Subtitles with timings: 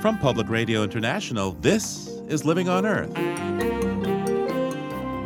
[0.00, 3.16] From Public Radio International, this is Living on Earth.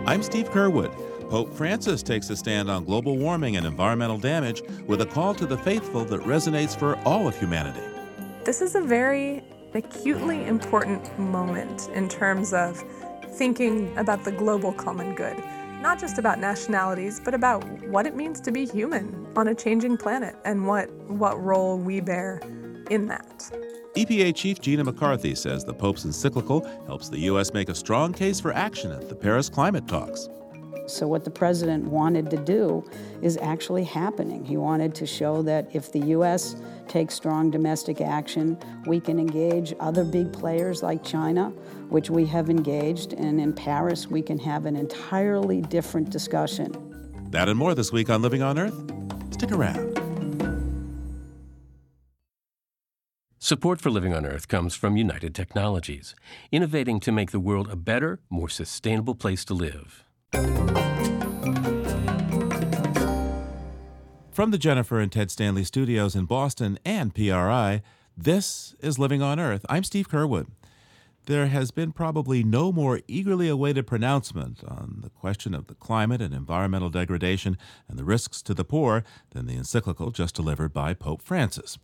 [0.06, 0.92] I'm Steve Curwood.
[1.28, 5.46] Pope Francis takes a stand on global warming and environmental damage with a call to
[5.46, 7.83] the faithful that resonates for all of humanity.
[8.45, 9.43] This is a very
[9.75, 12.83] acutely important moment in terms of
[13.33, 15.37] thinking about the global common good.
[15.81, 19.97] Not just about nationalities, but about what it means to be human on a changing
[19.97, 22.41] planet and what, what role we bear
[22.91, 23.51] in that.
[23.96, 27.53] EPA Chief Gina McCarthy says the Pope's encyclical helps the U.S.
[27.53, 30.29] make a strong case for action at the Paris climate talks.
[30.89, 32.88] So, what the president wanted to do
[33.23, 34.45] is actually happening.
[34.45, 36.56] He wanted to show that if the U.S.
[36.88, 41.51] takes strong domestic action, we can engage other big players like China,
[41.88, 46.73] which we have engaged, and in Paris, we can have an entirely different discussion.
[47.30, 48.78] That and more this week on Living on Earth.
[49.33, 49.98] Stick around.
[53.39, 56.14] Support for Living on Earth comes from United Technologies,
[56.50, 60.08] innovating to make the world a better, more sustainable place to live.
[64.38, 67.82] From the Jennifer and Ted Stanley studios in Boston and PRI,
[68.16, 69.66] this is Living on Earth.
[69.68, 70.46] I'm Steve Curwood.
[71.26, 76.22] There has been probably no more eagerly awaited pronouncement on the question of the climate
[76.22, 80.94] and environmental degradation and the risks to the poor than the encyclical just delivered by
[80.94, 81.76] Pope Francis.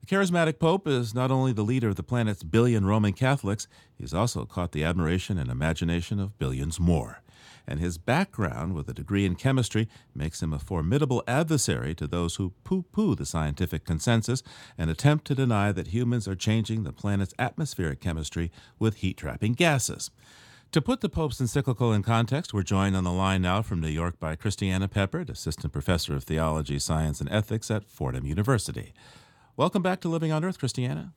[0.00, 3.66] The charismatic Pope is not only the leader of the planet's billion Roman Catholics,
[3.96, 7.22] he's also caught the admiration and imagination of billions more.
[7.66, 12.36] And his background with a degree in chemistry makes him a formidable adversary to those
[12.36, 14.42] who poo poo the scientific consensus
[14.76, 19.52] and attempt to deny that humans are changing the planet's atmospheric chemistry with heat trapping
[19.52, 20.10] gases.
[20.72, 23.88] To put the Pope's encyclical in context, we're joined on the line now from New
[23.88, 28.92] York by Christiana Peppard, Assistant Professor of Theology, Science, and Ethics at Fordham University.
[29.56, 31.14] Welcome back to Living on Earth, Christiana.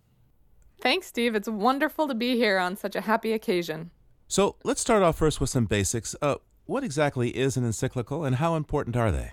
[0.79, 1.35] Thanks, Steve.
[1.35, 3.91] It's wonderful to be here on such a happy occasion.
[4.31, 6.15] So let's start off first with some basics.
[6.21, 6.35] Uh,
[6.65, 9.31] what exactly is an encyclical and how important are they?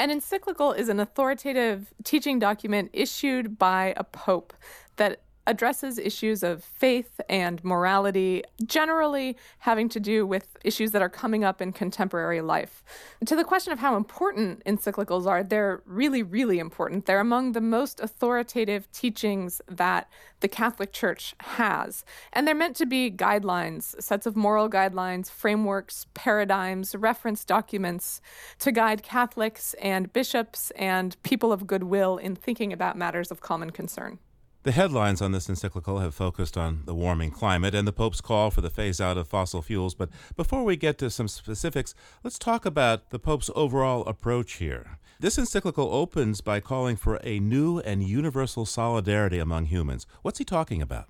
[0.00, 4.52] An encyclical is an authoritative teaching document issued by a pope
[4.96, 11.08] that addresses issues of faith and morality, generally having to do with issues that are
[11.08, 12.82] coming up in contemporary life.
[13.26, 17.06] To the question of how important encyclicals are, they're really, really important.
[17.06, 20.08] They're among the most authoritative teachings that
[20.40, 22.04] the Catholic Church has.
[22.32, 28.20] And they're meant to be guidelines, sets of moral guidelines, frameworks, paradigms, reference documents
[28.58, 33.70] to guide Catholics and bishops and people of goodwill in thinking about matters of common
[33.70, 34.18] concern.
[34.64, 38.52] The headlines on this encyclical have focused on the warming climate and the Pope's call
[38.52, 39.96] for the phase out of fossil fuels.
[39.96, 44.98] But before we get to some specifics, let's talk about the Pope's overall approach here.
[45.18, 50.06] This encyclical opens by calling for a new and universal solidarity among humans.
[50.22, 51.08] What's he talking about?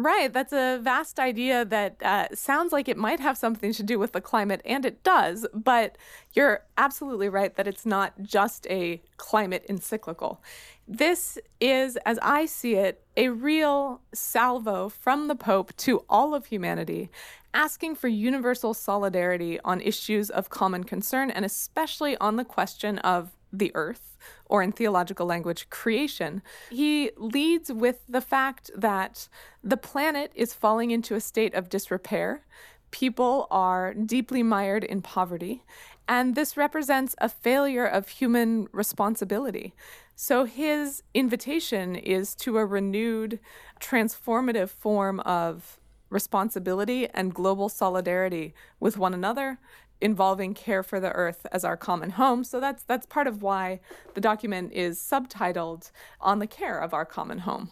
[0.00, 0.32] Right.
[0.32, 4.12] That's a vast idea that uh, sounds like it might have something to do with
[4.12, 5.44] the climate, and it does.
[5.52, 5.98] But
[6.34, 10.40] you're absolutely right that it's not just a climate encyclical.
[10.86, 16.46] This is, as I see it, a real salvo from the Pope to all of
[16.46, 17.10] humanity,
[17.52, 23.32] asking for universal solidarity on issues of common concern, and especially on the question of
[23.52, 24.16] the earth,
[24.46, 26.42] or in theological language, creation.
[26.70, 29.28] He leads with the fact that
[29.62, 32.44] the planet is falling into a state of disrepair.
[32.90, 35.62] People are deeply mired in poverty,
[36.08, 39.74] and this represents a failure of human responsibility.
[40.16, 43.38] So, his invitation is to a renewed,
[43.80, 45.78] transformative form of
[46.10, 49.58] responsibility and global solidarity with one another
[50.00, 52.44] involving care for the earth as our common home.
[52.44, 53.80] So that's that's part of why
[54.14, 57.70] the document is subtitled on the care of our common home.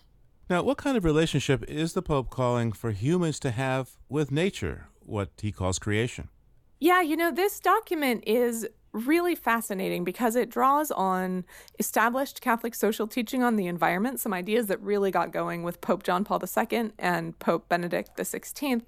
[0.49, 4.87] Now, what kind of relationship is the Pope calling for humans to have with nature,
[5.01, 6.29] what he calls creation?
[6.79, 11.45] Yeah, you know, this document is really fascinating because it draws on
[11.79, 16.03] established Catholic social teaching on the environment, some ideas that really got going with Pope
[16.03, 18.83] John Paul II and Pope Benedict XVI,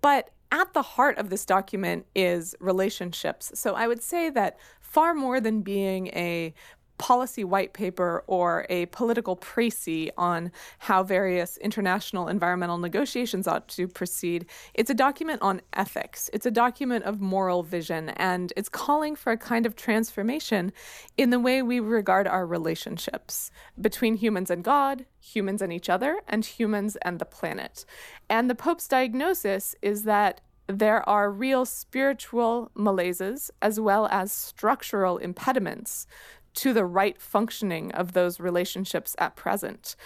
[0.00, 3.50] but at the heart of this document is relationships.
[3.54, 6.54] So I would say that far more than being a
[6.98, 13.88] policy white paper or a political précis on how various international environmental negotiations ought to
[13.88, 14.46] proceed.
[14.74, 19.32] It's a document on ethics, it's a document of moral vision, and it's calling for
[19.32, 20.72] a kind of transformation
[21.16, 23.50] in the way we regard our relationships
[23.80, 27.84] between humans and God, humans and each other, and humans and the planet.
[28.28, 35.18] And the Pope's diagnosis is that there are real spiritual malaises as well as structural
[35.18, 36.06] impediments
[36.54, 39.96] to the right functioning of those relationships at present.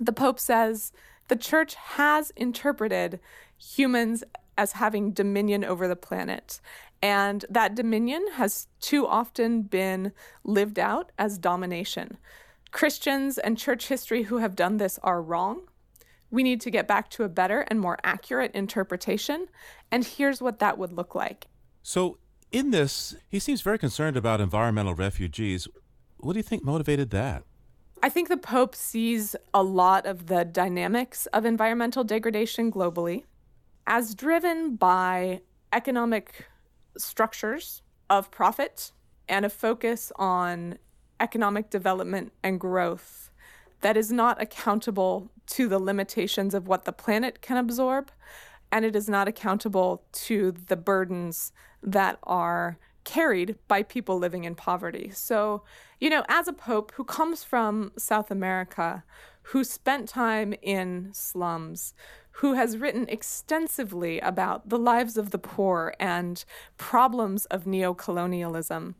[0.00, 0.92] The Pope says
[1.28, 3.20] the church has interpreted
[3.56, 4.24] humans
[4.56, 6.60] as having dominion over the planet.
[7.00, 12.18] And that dominion has too often been lived out as domination.
[12.72, 15.62] Christians and church history who have done this are wrong.
[16.30, 19.46] We need to get back to a better and more accurate interpretation.
[19.90, 21.46] And here's what that would look like.
[21.82, 22.18] So,
[22.50, 25.68] in this, he seems very concerned about environmental refugees.
[26.18, 27.44] What do you think motivated that?
[28.02, 33.24] I think the Pope sees a lot of the dynamics of environmental degradation globally
[33.86, 35.40] as driven by
[35.72, 36.46] economic
[36.96, 38.92] structures of profit
[39.28, 40.78] and a focus on
[41.20, 43.30] economic development and growth
[43.80, 48.10] that is not accountable to the limitations of what the planet can absorb,
[48.70, 51.52] and it is not accountable to the burdens
[51.82, 55.10] that are carried by people living in poverty.
[55.14, 55.62] So,
[55.98, 59.02] you know, as a pope who comes from South America,
[59.42, 61.94] who spent time in slums,
[62.32, 66.44] who has written extensively about the lives of the poor and
[66.76, 68.94] problems of neocolonialism,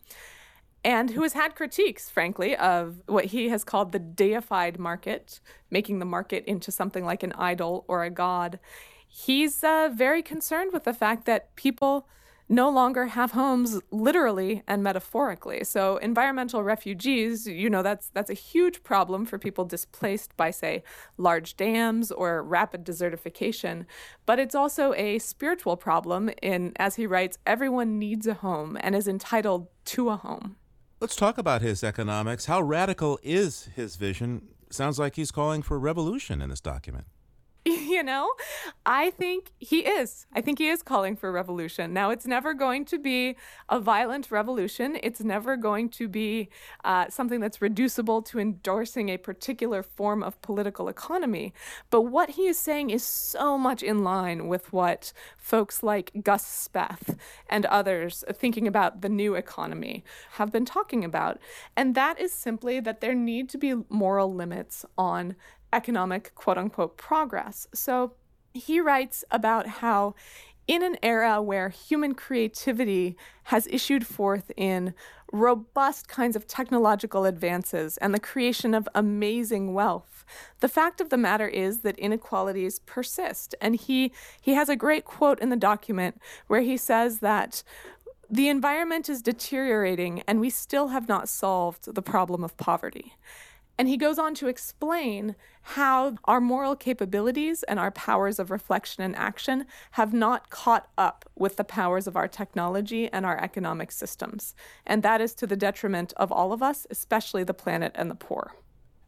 [0.83, 5.39] and who has had critiques, frankly, of what he has called the deified market,
[5.71, 8.59] making the market into something like an idol or a god.
[9.07, 12.09] He's uh, very concerned with the fact that people
[12.49, 15.65] no longer have homes literally and metaphorically.
[15.65, 20.83] So environmental refugees, you know, that's that's a huge problem for people displaced by say
[21.17, 23.85] large dams or rapid desertification,
[24.27, 28.95] but it's also a spiritual problem in as he writes everyone needs a home and
[28.95, 30.57] is entitled to a home.
[31.01, 32.47] Let's talk about his economics.
[32.47, 34.49] How radical is his vision?
[34.71, 37.07] Sounds like he's calling for revolution in this document.
[37.99, 38.33] you know,
[38.85, 40.27] I think he is.
[40.35, 41.93] I think he is calling for revolution.
[41.93, 43.37] Now, it's never going to be
[43.69, 44.99] a violent revolution.
[45.03, 46.49] It's never going to be
[46.85, 51.53] uh, something that's reducible to endorsing a particular form of political economy.
[51.91, 56.69] But what he is saying is so much in line with what folks like Gus
[56.69, 57.17] Speth
[57.49, 61.39] and others thinking about the new economy have been talking about.
[61.77, 65.37] And that is simply that there need to be moral limits on
[65.73, 67.67] economic quote unquote progress.
[67.75, 68.15] So
[68.55, 70.15] he writes about how
[70.67, 74.95] in an era where human creativity has issued forth in
[75.33, 80.25] robust kinds of technological advances and the creation of amazing wealth.
[80.61, 83.55] The fact of the matter is that inequalities persist.
[83.61, 87.63] And he, he has a great quote in the document where he says that
[88.31, 93.15] the environment is deteriorating and we still have not solved the problem of poverty.
[93.79, 99.05] And he goes on to explain how our moral capabilities and our powers of reflection
[99.05, 103.93] and action have not caught up with the powers of our technology and our economic
[103.93, 104.57] systems.
[104.85, 108.17] And that is to the detriment of all of us, especially the planet and the
[108.17, 108.53] poor.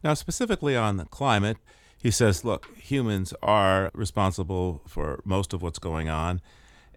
[0.03, 1.57] Now, specifically on the climate,
[1.97, 6.39] he says, look, humans are responsible for most of what's going on.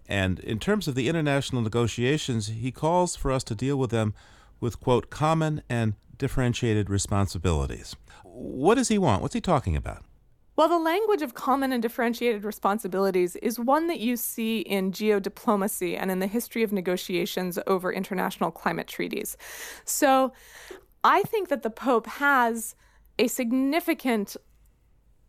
[0.07, 4.13] And in terms of the international negotiations, he calls for us to deal with them
[4.59, 7.95] with, quote, common and differentiated responsibilities.
[8.23, 9.21] What does he want?
[9.21, 10.03] What's he talking about?
[10.57, 15.99] Well, the language of common and differentiated responsibilities is one that you see in geodiplomacy
[15.99, 19.35] and in the history of negotiations over international climate treaties.
[19.83, 20.31] So
[21.03, 22.75] I think that the Pope has
[23.19, 24.37] a significant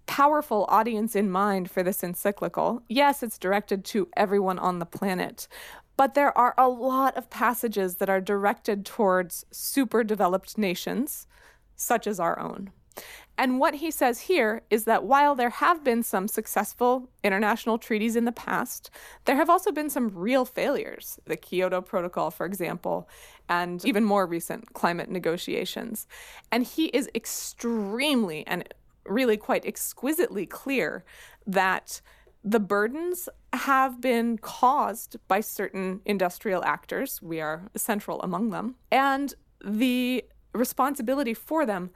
[0.06, 2.82] powerful audience in mind for this encyclical.
[2.88, 5.48] Yes, it's directed to everyone on the planet,
[5.96, 11.26] but there are a lot of passages that are directed towards super developed nations,
[11.74, 12.70] such as our own.
[13.38, 18.16] And what he says here is that while there have been some successful international treaties
[18.16, 18.90] in the past,
[19.26, 21.18] there have also been some real failures.
[21.26, 23.08] The Kyoto Protocol, for example,
[23.48, 26.06] and even more recent climate negotiations.
[26.50, 28.66] And he is extremely and
[29.04, 31.04] really quite exquisitely clear
[31.46, 32.00] that
[32.46, 37.20] the burdens have been caused by certain industrial actors.
[37.20, 38.76] We are central among them.
[38.92, 39.34] And
[39.64, 40.24] the
[40.54, 41.90] responsibility for them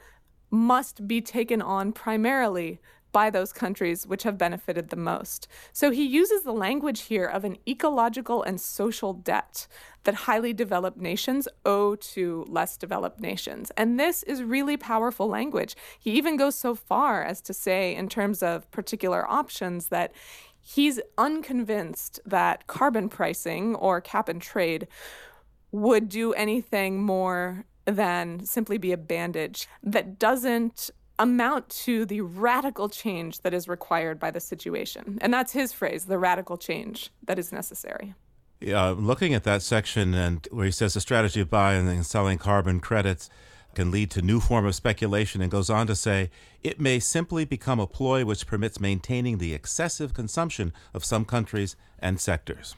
[0.50, 2.80] must be taken on primarily
[3.12, 5.48] by those countries which have benefited the most.
[5.72, 9.66] So he uses the language here of an ecological and social debt
[10.04, 13.70] that highly developed nations owe to less developed nations.
[13.76, 15.76] And this is really powerful language.
[15.98, 20.12] He even goes so far as to say, in terms of particular options, that
[20.60, 24.86] he's unconvinced that carbon pricing or cap and trade
[25.72, 32.88] would do anything more than simply be a bandage that doesn't amount to the radical
[32.88, 35.18] change that is required by the situation.
[35.20, 38.14] And that's his phrase the radical change that is necessary.
[38.66, 42.38] Uh, looking at that section and where he says the strategy of buying and selling
[42.38, 43.30] carbon credits
[43.74, 46.30] can lead to new form of speculation and goes on to say
[46.62, 51.76] it may simply become a ploy which permits maintaining the excessive consumption of some countries
[52.00, 52.74] and sectors.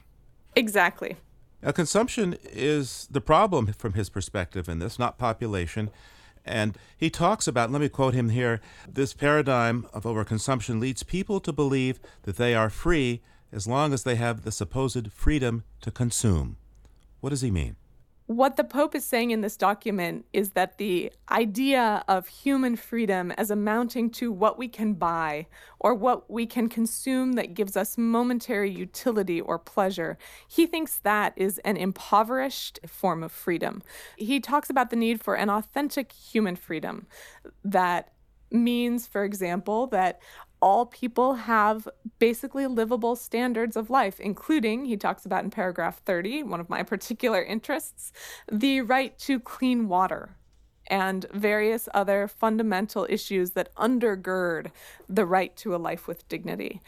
[0.55, 1.17] Exactly.
[1.61, 5.89] Now, consumption is the problem from his perspective in this, not population.
[6.45, 11.39] And he talks about, let me quote him here this paradigm of overconsumption leads people
[11.39, 13.21] to believe that they are free
[13.51, 16.57] as long as they have the supposed freedom to consume.
[17.21, 17.75] What does he mean?
[18.25, 23.31] What the Pope is saying in this document is that the idea of human freedom
[23.31, 27.97] as amounting to what we can buy or what we can consume that gives us
[27.97, 33.83] momentary utility or pleasure, he thinks that is an impoverished form of freedom.
[34.15, 37.07] He talks about the need for an authentic human freedom
[37.65, 38.13] that
[38.51, 40.21] means, for example, that
[40.63, 41.89] all people have
[42.19, 46.81] basically livable standards of life, including, he talks about in paragraph 30, one of my
[46.93, 48.13] particular interests,
[48.49, 50.37] the right to clean water
[50.87, 54.71] and various other fundamental issues that undergird
[55.09, 56.79] the right to a life with dignity.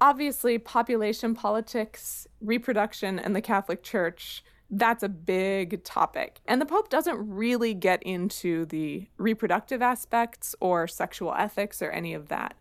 [0.00, 6.40] Obviously, population politics, reproduction, and the Catholic Church that's a big topic.
[6.46, 12.14] And the Pope doesn't really get into the reproductive aspects or sexual ethics or any
[12.14, 12.54] of that.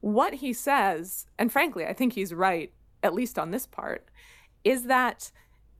[0.00, 4.08] What he says, and frankly, I think he's right, at least on this part,
[4.64, 5.30] is that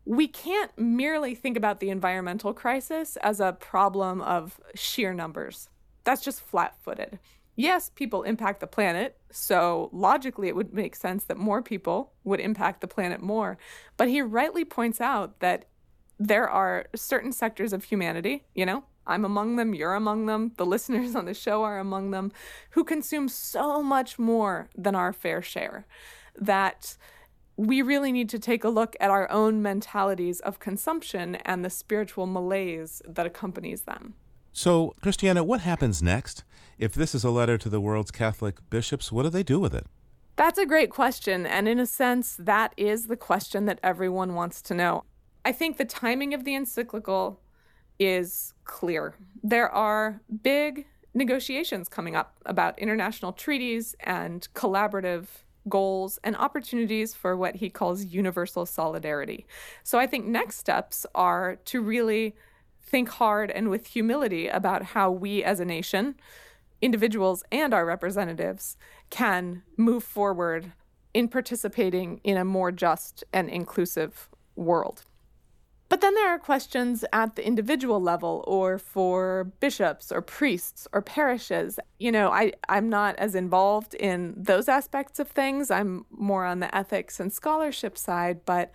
[0.04, 5.68] we can't merely think about the environmental crisis as a problem of sheer numbers.
[6.04, 7.18] That's just flat footed
[7.58, 9.18] yes, people impact the planet.
[9.30, 13.58] So logically, it would make sense that more people would impact the planet more.
[13.96, 15.66] But he rightly points out that
[16.18, 20.66] there are certain sectors of humanity, you know, I'm among them, you're among them, the
[20.66, 22.32] listeners on the show are among them,
[22.70, 25.86] who consume so much more than our fair share
[26.36, 26.96] that
[27.56, 31.70] we really need to take a look at our own mentalities of consumption and the
[31.70, 34.14] spiritual malaise that accompanies them.
[34.52, 36.44] So, Christiana, what happens next?
[36.78, 39.74] If this is a letter to the world's Catholic bishops, what do they do with
[39.74, 39.86] it?
[40.36, 41.44] That's a great question.
[41.44, 45.02] And in a sense, that is the question that everyone wants to know.
[45.44, 47.40] I think the timing of the encyclical
[47.98, 49.16] is clear.
[49.42, 55.26] There are big negotiations coming up about international treaties and collaborative
[55.68, 59.46] goals and opportunities for what he calls universal solidarity.
[59.82, 62.36] So I think next steps are to really
[62.80, 66.14] think hard and with humility about how we as a nation
[66.80, 68.76] individuals and our representatives
[69.10, 70.72] can move forward
[71.14, 75.04] in participating in a more just and inclusive world.
[75.88, 81.00] But then there are questions at the individual level or for bishops or priests or
[81.00, 81.80] parishes.
[81.98, 85.70] You know, I, I'm not as involved in those aspects of things.
[85.70, 88.44] I'm more on the ethics and scholarship side.
[88.44, 88.70] But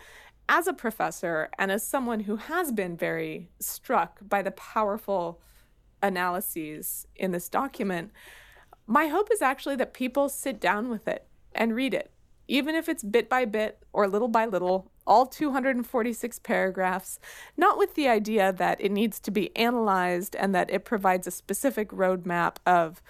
[0.50, 5.40] as a professor and as someone who has been very struck by the powerful
[6.04, 8.12] analyses in this document,
[8.86, 12.12] my hope is actually that people sit down with it and read it,
[12.48, 17.20] even if it's bit by bit or little by little, all 246 paragraphs,
[17.56, 21.32] not with the idea that it needs to be analyzed and that it provides a
[21.32, 23.02] specific roadmap of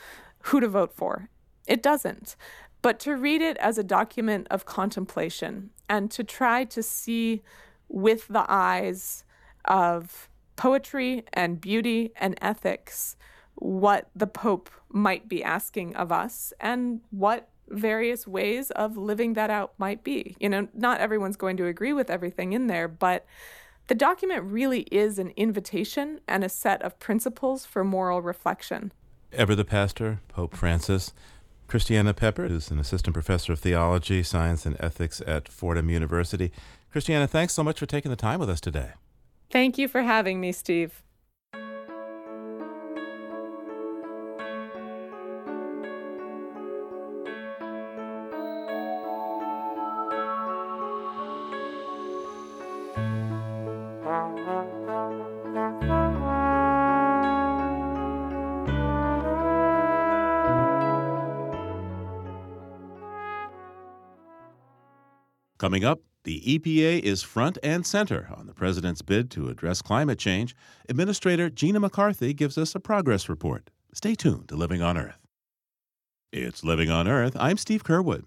[0.44, 1.30] who to vote for.
[1.68, 2.36] It doesn't.
[2.82, 7.42] But to read it as a document of contemplation and to try to see
[7.88, 9.24] with the eyes
[9.66, 13.16] of poetry and beauty and ethics
[13.56, 19.50] what the Pope might be asking of us and what various ways of living that
[19.50, 20.36] out might be.
[20.40, 23.26] You know, not everyone's going to agree with everything in there, but
[23.88, 28.92] the document really is an invitation and a set of principles for moral reflection.
[29.32, 31.12] Ever the pastor, Pope Francis.
[31.68, 36.52] Christiana Peppard is an assistant professor of theology, science, and ethics at Fordham University.
[36.92, 38.92] Christiana, thanks so much for taking the time with us today.
[39.54, 41.04] Thank you for having me, Steve.
[65.60, 70.18] Coming up, the EPA is front and center on the president's bid to address climate
[70.18, 70.56] change.
[70.88, 73.70] Administrator Gina McCarthy gives us a progress report.
[73.94, 75.20] Stay tuned to Living on Earth.
[76.32, 77.36] It's Living on Earth.
[77.40, 78.24] I'm Steve Curwood.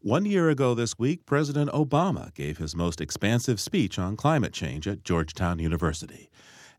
[0.00, 4.86] One year ago this week, President Obama gave his most expansive speech on climate change
[4.86, 6.28] at Georgetown University.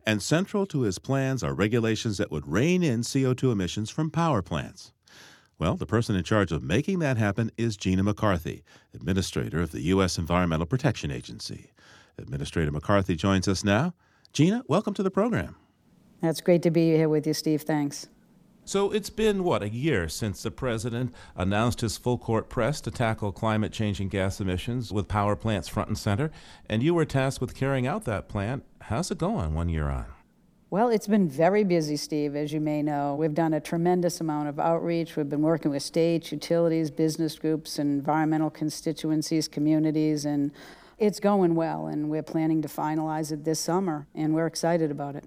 [0.06, 4.44] And central to his plans are regulations that would rein in CO2 emissions from power
[4.44, 4.94] plants.
[5.58, 9.84] Well, the person in charge of making that happen is Gina McCarthy, administrator of the
[9.84, 10.18] U.S.
[10.18, 11.72] Environmental Protection Agency.
[12.18, 13.94] Administrator McCarthy joins us now.
[14.34, 15.56] Gina, welcome to the program.
[16.22, 17.62] That's great to be here with you, Steve.
[17.62, 18.08] Thanks.
[18.66, 22.92] So it's been, what, a year since the president announced his full court press to
[22.92, 26.32] tackle climate changing gas emissions with power plants front and center,
[26.70, 28.64] and you were tasked with carrying out that plan.
[28.82, 30.06] How's it going one year on?
[30.76, 33.16] Well, it's been very busy, Steve, as you may know.
[33.16, 35.16] We've done a tremendous amount of outreach.
[35.16, 40.52] We've been working with states, utilities, business groups, environmental constituencies, communities, and
[40.98, 41.88] it's going well.
[41.88, 45.24] And we're planning to finalize it this summer, and we're excited about it.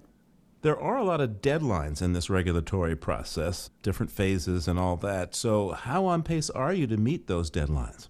[0.61, 5.33] There are a lot of deadlines in this regulatory process, different phases and all that.
[5.33, 8.07] So, how on pace are you to meet those deadlines?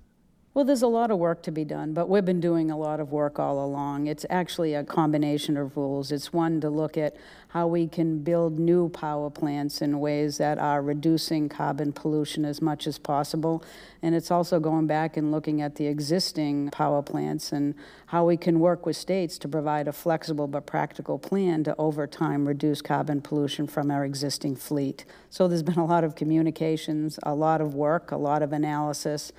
[0.59, 2.99] Well, there's a lot of work to be done, but we've been doing a lot
[2.99, 4.07] of work all along.
[4.07, 6.11] It's actually a combination of rules.
[6.11, 7.15] It's one to look at
[7.47, 12.61] how we can build new power plants in ways that are reducing carbon pollution as
[12.61, 13.63] much as possible.
[14.01, 17.73] And it's also going back and looking at the existing power plants and
[18.07, 22.05] how we can work with states to provide a flexible but practical plan to over
[22.05, 25.05] time reduce carbon pollution from our existing fleet.
[25.29, 29.31] So there's been a lot of communications, a lot of work, a lot of analysis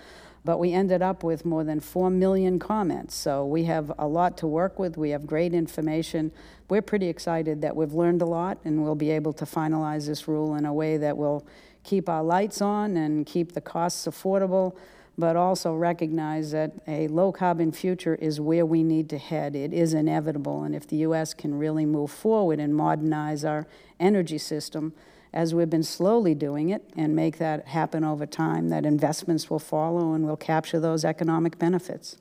[0.45, 3.15] but we ended up with more than 4 million comments.
[3.15, 4.97] So we have a lot to work with.
[4.97, 6.33] We have great information.
[6.69, 10.27] We're pretty excited that we've learned a lot and we'll be able to finalize this
[10.27, 11.47] rule in a way that will
[11.85, 14.77] keep our lights on and keep the costs affordable,
[15.19, 19.55] but also recognize that a low carbon future is where we need to head.
[19.55, 20.63] It is inevitable.
[20.63, 21.35] And if the U.S.
[21.35, 23.67] can really move forward and modernize our
[23.99, 24.95] energy system,
[25.33, 29.59] as we've been slowly doing it and make that happen over time, that investments will
[29.59, 32.17] follow and we'll capture those economic benefits.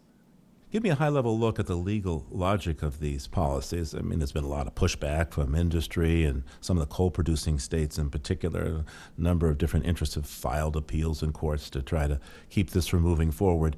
[0.72, 3.96] Give me a high level look at the legal logic of these policies.
[3.96, 7.10] I mean, there's been a lot of pushback from industry and some of the coal
[7.10, 8.86] producing states in particular.
[9.18, 12.20] A number of different interests have filed appeals in courts to try to
[12.51, 13.78] keep this from moving forward.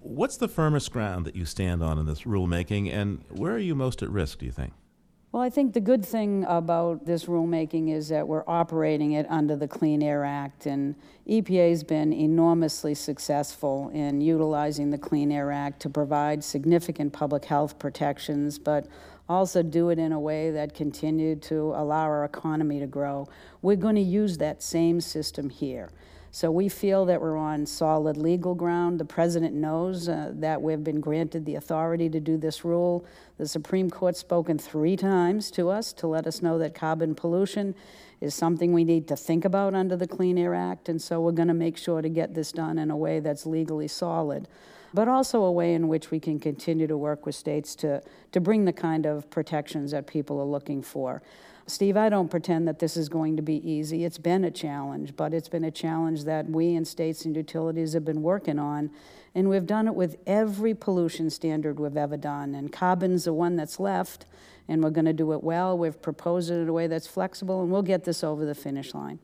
[0.00, 3.76] What's the firmest ground that you stand on in this rulemaking, and where are you
[3.76, 4.72] most at risk, do you think?
[5.34, 9.56] Well, I think the good thing about this rulemaking is that we're operating it under
[9.56, 10.94] the Clean Air Act, and
[11.28, 17.80] EPA's been enormously successful in utilizing the Clean Air Act to provide significant public health
[17.80, 18.86] protections, but
[19.28, 23.28] also do it in a way that continued to allow our economy to grow.
[23.60, 25.90] We're going to use that same system here.
[26.34, 28.98] So we feel that we're on solid legal ground.
[28.98, 33.06] The president knows uh, that we've been granted the authority to do this rule.
[33.38, 37.76] The Supreme Court's spoken three times to us to let us know that carbon pollution
[38.20, 41.30] is something we need to think about under the Clean Air Act, and so we're
[41.30, 44.48] going to make sure to get this done in a way that's legally solid,
[44.92, 48.40] but also a way in which we can continue to work with states to, to
[48.40, 51.22] bring the kind of protections that people are looking for.
[51.66, 54.04] Steve, I don't pretend that this is going to be easy.
[54.04, 57.94] It's been a challenge, but it's been a challenge that we and states and utilities
[57.94, 58.90] have been working on.
[59.34, 62.54] And we've done it with every pollution standard we've ever done.
[62.54, 64.26] And carbon's the one that's left,
[64.68, 65.76] and we're going to do it well.
[65.76, 68.94] We've proposed it in a way that's flexible, and we'll get this over the finish
[68.94, 69.18] line.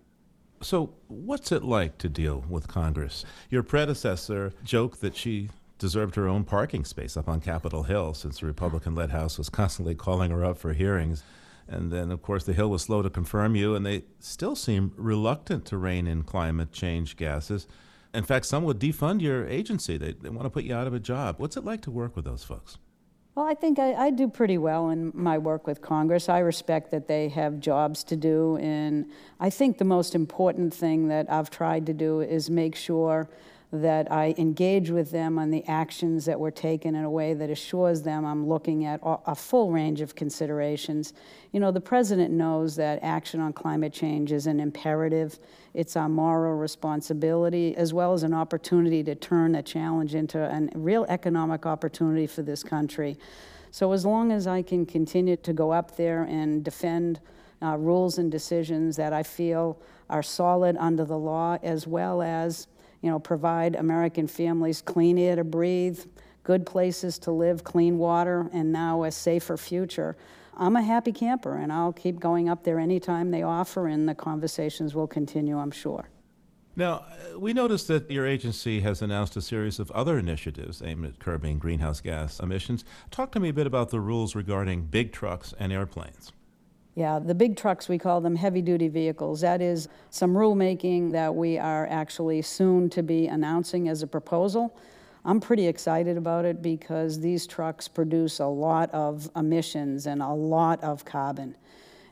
[0.62, 3.24] So, what's it like to deal with Congress?
[3.48, 5.48] Your predecessor joked that she
[5.78, 9.48] deserved her own parking space up on Capitol Hill since the Republican led House was
[9.48, 11.22] constantly calling her up for hearings.
[11.70, 14.92] And then, of course, the Hill was slow to confirm you, and they still seem
[14.96, 17.68] reluctant to rein in climate change gases.
[18.12, 19.96] In fact, some would defund your agency.
[19.96, 21.36] They, they want to put you out of a job.
[21.38, 22.78] What's it like to work with those folks?
[23.36, 26.28] Well, I think I, I, do pretty well in my work with Congress.
[26.28, 29.06] I respect that they have jobs to do, and
[29.38, 33.30] I think the most important thing that I've tried to do is make sure
[33.72, 37.50] that I engage with them on the actions that were taken in a way that
[37.50, 41.12] assures them I'm looking at a full range of considerations.
[41.52, 45.38] You know, the president knows that action on climate change is an imperative.
[45.72, 50.68] It's our moral responsibility as well as an opportunity to turn a challenge into a
[50.76, 53.18] real economic opportunity for this country.
[53.70, 57.20] So as long as I can continue to go up there and defend
[57.62, 62.66] uh, rules and decisions that I feel are solid under the law, as well as
[63.00, 66.00] you know, provide American families clean air to breathe,
[66.42, 70.16] good places to live, clean water, and now a safer future.
[70.56, 74.14] I'm a happy camper, and I'll keep going up there anytime they offer, and the
[74.14, 76.08] conversations will continue, I'm sure.
[76.76, 81.04] Now, uh, we noticed that your agency has announced a series of other initiatives aimed
[81.04, 82.84] at curbing greenhouse gas emissions.
[83.10, 86.32] Talk to me a bit about the rules regarding big trucks and airplanes.
[86.94, 89.40] Yeah, the big trucks, we call them heavy duty vehicles.
[89.42, 94.76] That is some rulemaking that we are actually soon to be announcing as a proposal.
[95.24, 100.30] I'm pretty excited about it because these trucks produce a lot of emissions and a
[100.30, 101.56] lot of carbon.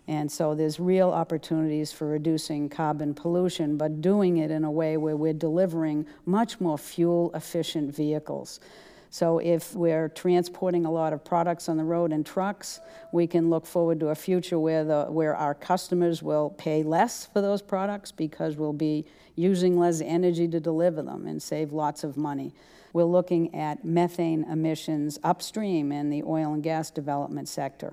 [0.06, 4.96] And so there's real opportunities for reducing carbon pollution, but doing it in a way
[4.96, 8.60] where we're delivering much more fuel efficient vehicles.
[9.10, 12.80] So if we're transporting a lot of products on the road in trucks,
[13.12, 17.26] we can look forward to a future where the where our customers will pay less
[17.26, 22.04] for those products because we'll be using less energy to deliver them and save lots
[22.04, 22.52] of money.
[22.92, 27.92] We're looking at methane emissions upstream in the oil and gas development sector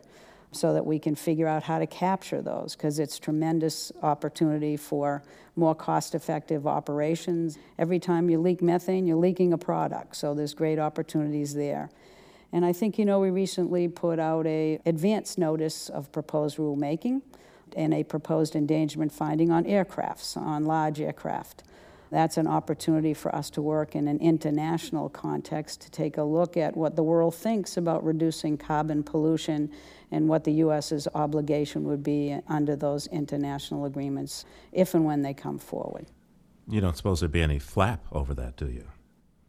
[0.56, 5.22] so that we can figure out how to capture those because it's tremendous opportunity for
[5.56, 7.58] more cost-effective operations.
[7.78, 11.90] Every time you leak methane, you're leaking a product, so there's great opportunities there.
[12.52, 17.22] And I think you know we recently put out a advance notice of proposed rulemaking
[17.76, 21.64] and a proposed endangerment finding on aircrafts, on large aircraft
[22.12, 26.58] that's an opportunity for us to work in an international context to take a look
[26.58, 29.72] at what the world thinks about reducing carbon pollution
[30.12, 35.34] and what the U.S.'s obligation would be under those international agreements if and when they
[35.34, 36.06] come forward.
[36.68, 38.86] You don't suppose there'd be any flap over that, do you?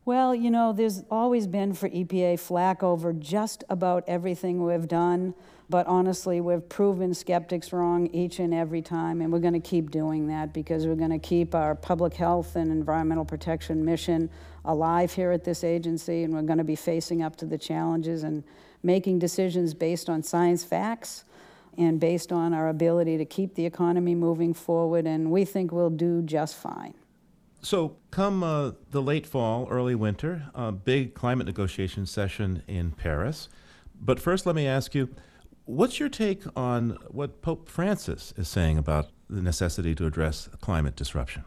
[0.07, 5.35] Well, you know, there's always been for EPA flack over just about everything we've done.
[5.69, 9.91] But honestly, we've proven skeptics wrong each and every time, and we're going to keep
[9.91, 14.31] doing that because we're going to keep our public health and environmental protection mission
[14.65, 18.23] alive here at this agency, and we're going to be facing up to the challenges
[18.23, 18.45] and
[18.85, 21.25] making decisions based on science facts
[21.77, 25.91] and based on our ability to keep the economy moving forward, and we think we'll
[25.91, 26.95] do just fine.
[27.67, 33.49] So, come uh, the late fall, early winter, a big climate negotiation session in Paris.
[34.01, 35.09] But first, let me ask you
[35.65, 40.95] What's your take on what Pope Francis is saying about the necessity to address climate
[40.95, 41.43] disruption?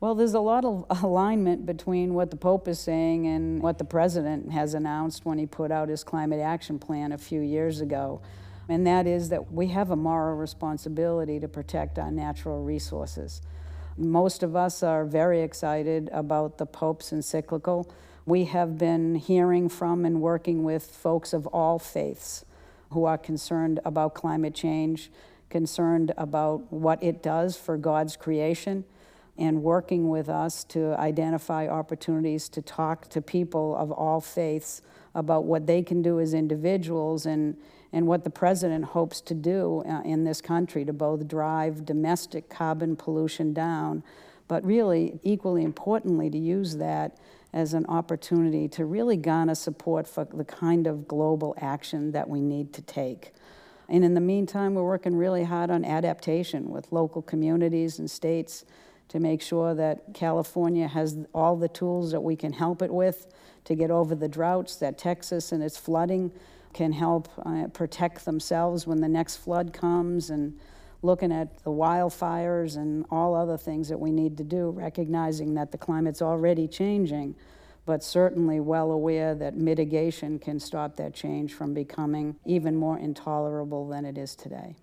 [0.00, 3.84] Well, there's a lot of alignment between what the Pope is saying and what the
[3.84, 8.22] President has announced when he put out his climate action plan a few years ago.
[8.66, 13.42] And that is that we have a moral responsibility to protect our natural resources.
[13.96, 17.90] Most of us are very excited about the Pope's encyclical.
[18.24, 22.44] We have been hearing from and working with folks of all faiths
[22.92, 25.10] who are concerned about climate change,
[25.48, 28.84] concerned about what it does for God's creation,
[29.36, 34.82] and working with us to identify opportunities to talk to people of all faiths
[35.14, 37.56] about what they can do as individuals and,
[37.92, 42.48] and what the president hopes to do uh, in this country to both drive domestic
[42.48, 44.02] carbon pollution down,
[44.48, 47.18] but really, equally importantly, to use that
[47.52, 52.40] as an opportunity to really garner support for the kind of global action that we
[52.40, 53.32] need to take.
[53.88, 58.64] And in the meantime, we're working really hard on adaptation with local communities and states
[59.08, 63.26] to make sure that California has all the tools that we can help it with
[63.64, 66.30] to get over the droughts, that Texas and its flooding
[66.72, 70.58] can help uh, protect themselves when the next flood comes, and
[71.02, 75.72] looking at the wildfires and all other things that we need to do, recognizing that
[75.72, 77.34] the climate's already changing,
[77.86, 83.88] but certainly well aware that mitigation can stop that change from becoming even more intolerable
[83.88, 84.76] than it is today.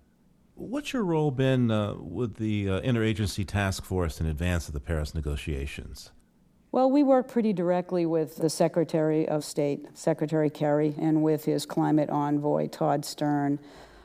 [0.54, 4.80] What's your role been uh, with the uh, interagency task force in advance of the
[4.80, 6.10] Paris negotiations?
[6.70, 11.64] Well, we work pretty directly with the Secretary of State, Secretary Kerry, and with his
[11.64, 13.58] climate envoy, Todd Stern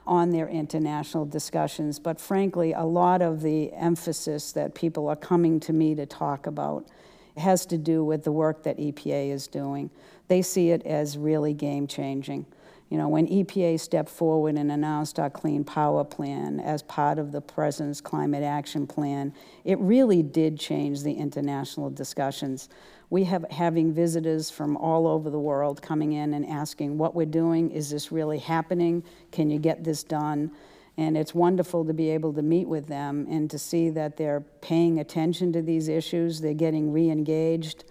[0.07, 1.99] on their international discussions.
[1.99, 6.47] But frankly, a lot of the emphasis that people are coming to me to talk
[6.47, 6.87] about
[7.35, 9.89] has to do with the work that EPA is doing.
[10.29, 12.45] They see it as really game changing.
[12.93, 17.31] You know, when EPA stepped forward and announced our Clean Power Plan as part of
[17.31, 22.69] the President's Climate Action Plan, it really did change the international discussions
[23.09, 27.25] we have having visitors from all over the world coming in and asking what we're
[27.25, 27.71] doing.
[27.71, 29.03] Is this really happening?
[29.31, 30.51] Can you get this done?
[30.95, 34.41] And it's wonderful to be able to meet with them and to see that they're
[34.61, 37.85] paying attention to these issues, they're getting re engaged,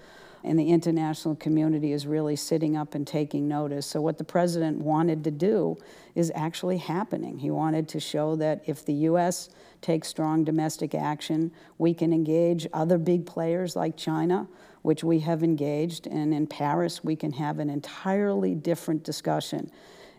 [0.45, 3.87] and the international community is really sitting up and taking notice.
[3.87, 5.79] So, what the president wanted to do
[6.15, 7.39] is actually happening.
[7.39, 9.51] He wanted to show that if the U.S.
[9.81, 14.49] takes strong domestic action, we can engage other big players like China
[14.83, 16.07] which we have engaged.
[16.07, 19.71] And in Paris, we can have an entirely different discussion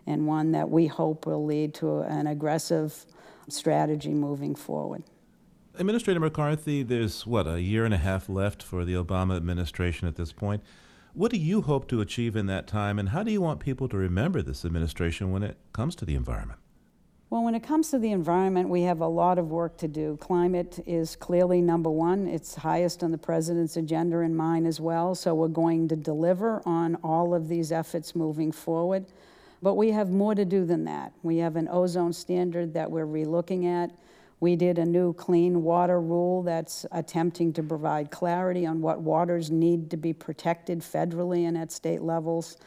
[0.07, 3.05] and one that we hope will lead to an aggressive
[3.47, 5.03] strategy moving forward.
[5.75, 10.15] Administrator McCarthy, there's what, a year and a half left for the Obama administration at
[10.15, 10.61] this point.
[11.15, 13.89] What do you hope to achieve in that time, and how do you want people
[13.89, 16.59] to remember this administration when it comes to the environment?
[17.31, 20.15] Well, when it comes to the environment, we have a lot of work to do.
[20.17, 22.27] Climate is clearly number one.
[22.27, 25.15] It's highest on the president's agenda and mine as well.
[25.15, 29.07] So we're going to deliver on all of these efforts moving forward.
[29.63, 31.13] But we have more to do than that.
[31.23, 33.89] We have an ozone standard that we're relooking at.
[34.39, 39.49] We did a new clean water rule that's attempting to provide clarity on what waters
[39.49, 42.57] need to be protected federally and at state levels.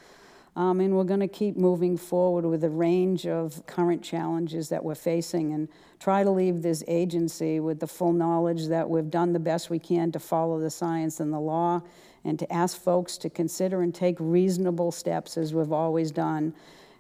[0.57, 4.83] Um, and we're going to keep moving forward with a range of current challenges that
[4.83, 5.69] we're facing and
[6.01, 9.79] try to leave this agency with the full knowledge that we've done the best we
[9.79, 11.83] can to follow the science and the law
[12.25, 16.55] and to ask folks to consider and take reasonable steps as we've always done.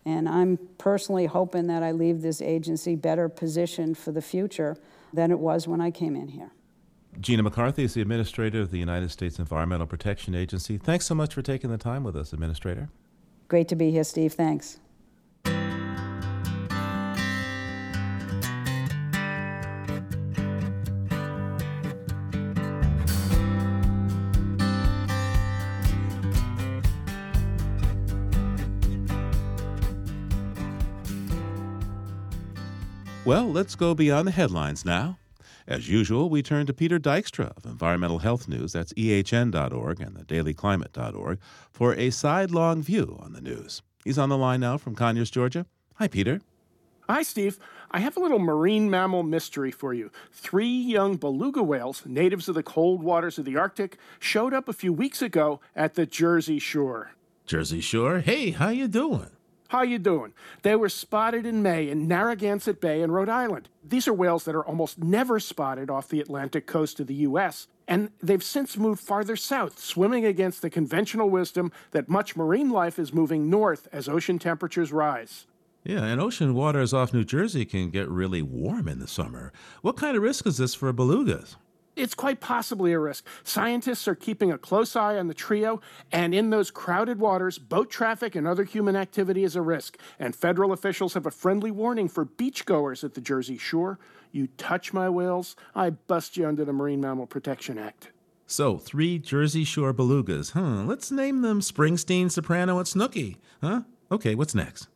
[0.06, 4.76] And I'm personally hoping that I leave this agency better positioned for the future
[5.12, 6.52] than it was when I came in here.
[7.18, 10.78] Gina McCarthy is the administrator of the United States Environmental Protection Agency.
[10.78, 12.88] Thanks so much for taking the time with us, Administrator.
[13.48, 14.32] Great to be here, Steve.
[14.32, 14.78] Thanks.
[33.26, 35.18] Well, let's go beyond the headlines now.
[35.66, 40.24] As usual, we turn to Peter Dykstra of Environmental Health News, that's ehn.org and the
[40.24, 41.40] thedailyclimate.org,
[41.72, 43.82] for a sidelong view on the news.
[44.04, 45.66] He's on the line now from Conyers, Georgia.
[45.96, 46.40] Hi, Peter.
[47.08, 47.58] Hi, Steve.
[47.90, 50.12] I have a little marine mammal mystery for you.
[50.32, 54.72] Three young beluga whales, natives of the cold waters of the Arctic, showed up a
[54.72, 57.10] few weeks ago at the Jersey Shore.
[57.44, 58.20] Jersey Shore?
[58.20, 59.30] Hey, how you doing?
[59.68, 60.32] How you doing?
[60.62, 63.68] They were spotted in May in Narragansett Bay in Rhode Island.
[63.82, 67.66] These are whales that are almost never spotted off the Atlantic coast of the U.S.,
[67.88, 72.98] and they've since moved farther south, swimming against the conventional wisdom that much marine life
[72.98, 75.46] is moving north as ocean temperatures rise.
[75.84, 79.52] Yeah, and ocean waters off New Jersey can get really warm in the summer.
[79.82, 81.54] What kind of risk is this for belugas?
[81.96, 83.26] It's quite possibly a risk.
[83.42, 85.80] Scientists are keeping a close eye on the trio,
[86.12, 89.98] and in those crowded waters, boat traffic and other human activity is a risk.
[90.18, 93.98] And federal officials have a friendly warning for beachgoers at the Jersey Shore.
[94.30, 98.12] You touch my whales, I bust you under the Marine Mammal Protection Act.
[98.46, 100.52] So, three Jersey Shore belugas.
[100.52, 103.38] Huh, let's name them Springsteen, Soprano, and Snooki.
[103.62, 103.80] Huh?
[104.12, 104.86] Okay, what's next?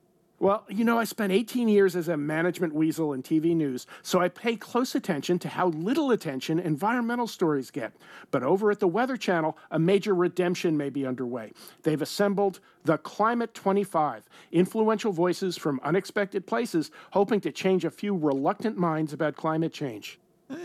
[0.41, 4.21] Well, you know, I spent 18 years as a management weasel in TV news, so
[4.21, 7.93] I pay close attention to how little attention environmental stories get.
[8.31, 11.53] But over at the Weather Channel, a major redemption may be underway.
[11.83, 18.17] They've assembled the Climate 25, influential voices from unexpected places, hoping to change a few
[18.17, 20.19] reluctant minds about climate change.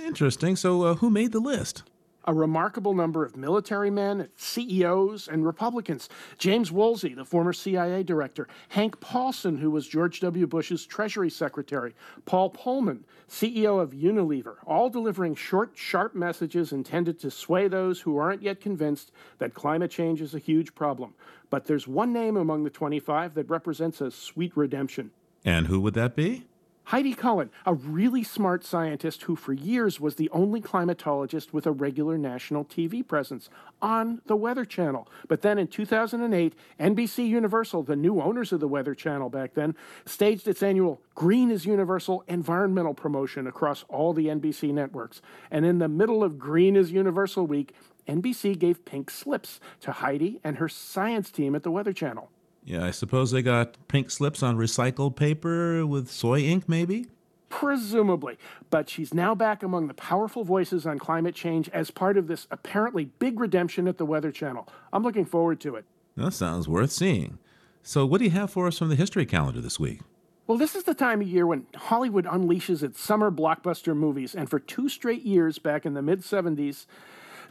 [0.05, 0.55] Interesting.
[0.55, 1.83] So, uh, who made the list?
[2.25, 6.09] A remarkable number of military men, CEOs, and Republicans.
[6.37, 10.47] James Woolsey, the former CIA director, Hank Paulson, who was George W.
[10.47, 11.93] Bush's Treasury Secretary,
[12.25, 18.17] Paul Polman, CEO of Unilever, all delivering short, sharp messages intended to sway those who
[18.17, 21.13] aren't yet convinced that climate change is a huge problem.
[21.49, 25.11] But there's one name among the 25 that represents a sweet redemption.
[25.43, 26.45] And who would that be?
[26.89, 31.71] Heidi Cullen, a really smart scientist who for years was the only climatologist with a
[31.71, 33.49] regular national TV presence
[33.81, 35.07] on the Weather Channel.
[35.27, 39.75] But then in 2008, NBC Universal, the new owners of the Weather Channel back then,
[40.05, 45.23] staged its annual Green is Universal environmental promotion across all the NBC networks.
[45.49, 47.73] And in the middle of Green is Universal week,
[48.07, 52.29] NBC gave pink slips to Heidi and her science team at the Weather Channel.
[52.65, 57.05] Yeah, I suppose they got pink slips on recycled paper with soy ink, maybe?
[57.49, 58.39] Presumably.
[58.71, 62.47] But she's now back among the powerful voices on climate change as part of this
[62.49, 64.67] apparently big redemption at the Weather Channel.
[64.91, 65.85] I'm looking forward to it.
[66.17, 67.37] That sounds worth seeing.
[67.83, 69.99] So, what do you have for us from the history calendar this week?
[70.47, 74.49] Well, this is the time of year when Hollywood unleashes its summer blockbuster movies, and
[74.49, 76.87] for two straight years back in the mid 70s,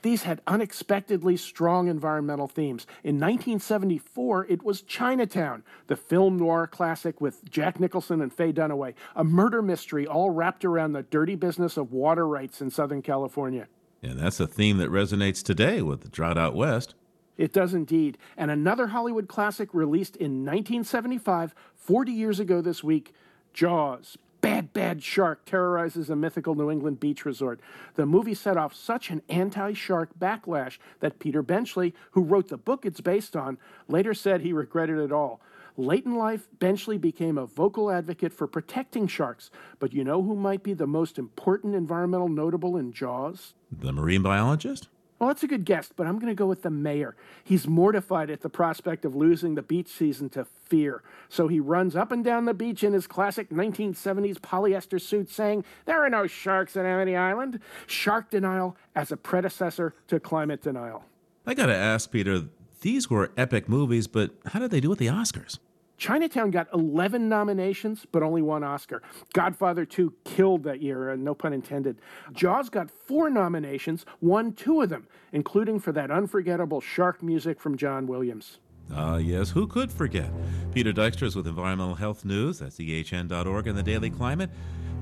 [0.05, 2.87] these had unexpectedly strong environmental themes.
[3.03, 8.93] In 1974, it was Chinatown, the film noir classic with Jack Nicholson and Faye Dunaway,
[9.17, 13.67] a murder mystery all wrapped around the dirty business of water rights in Southern California.
[14.03, 16.95] And that's a theme that resonates today with the drought out west.
[17.39, 18.19] It does indeed.
[18.37, 23.15] And another Hollywood classic released in 1975, 40 years ago this week
[23.55, 27.61] Jaws bad, bad shark terrorizes a mythical New England beach resort.
[27.95, 32.59] The movie set off such an anti shark backlash that Peter Benchley, who wrote the
[32.59, 33.57] book it's based on,
[33.89, 35.41] later said he regretted it all.
[35.79, 39.51] Late in life, Benchley became a vocal advocate for protecting sharks.
[39.79, 43.55] But you know who might be the most important environmental notable in Jaws?
[43.73, 44.89] The marine biologist?
[45.25, 47.17] Well, that's a good guess, but I'm going to go with the mayor.
[47.43, 51.03] He's mortified at the prospect of losing the beach season to fear.
[51.31, 55.65] So he runs up and down the beach in his classic 1970s polyester suit saying,
[55.87, 57.61] There are no sharks in Amity Island.
[57.87, 61.07] Shark denial as a predecessor to climate denial.
[61.47, 62.43] I got to ask, Peter,
[62.83, 65.59] these were epic movies, but how did they do at the Oscars?
[66.05, 69.01] Chinatown got 11 nominations, but only one Oscar.
[69.33, 71.99] Godfather 2 killed that year, uh, no pun intended.
[72.31, 77.79] Jaws got four nominations, won two of them, including for that unforgettable shark music from
[77.79, 78.59] John Williams.
[78.93, 80.31] Ah, yes, who could forget?
[80.75, 82.59] Peter Dykstra is with Environmental Health News.
[82.59, 84.51] That's ehn.org and the Daily Climate.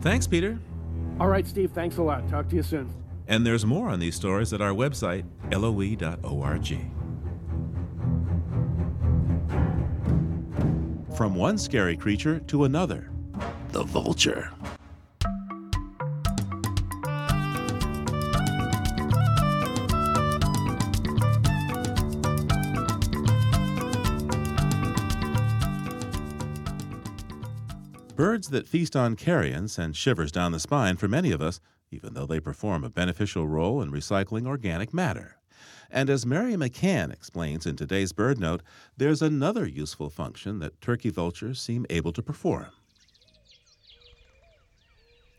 [0.02, 0.56] Thanks, Peter.
[1.18, 2.28] All right, Steve, thanks a lot.
[2.28, 2.88] Talk to you soon.
[3.26, 7.01] And there's more on these stories at our website, loe.org.
[11.22, 13.08] From one scary creature to another,
[13.70, 14.50] the vulture.
[28.16, 31.60] Birds that feast on carrion send shivers down the spine for many of us,
[31.92, 35.36] even though they perform a beneficial role in recycling organic matter.
[35.94, 38.62] And as Mary McCann explains in today's BirdNote,
[38.96, 42.70] there's another useful function that turkey vultures seem able to perform.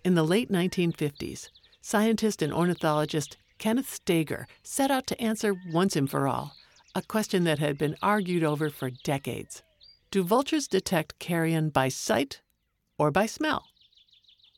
[0.03, 1.49] In the late 1950s,
[1.81, 6.53] scientist and ornithologist Kenneth Stager set out to answer once and for all
[6.95, 9.63] a question that had been argued over for decades.
[10.11, 12.41] Do vultures detect carrion by sight
[12.99, 13.65] or by smell.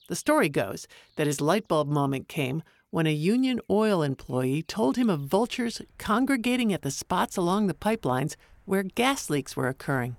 [0.09, 2.61] The story goes that his light bulb moment came
[2.95, 7.73] when a Union Oil employee told him of vultures congregating at the spots along the
[7.73, 10.15] pipelines where gas leaks were occurring.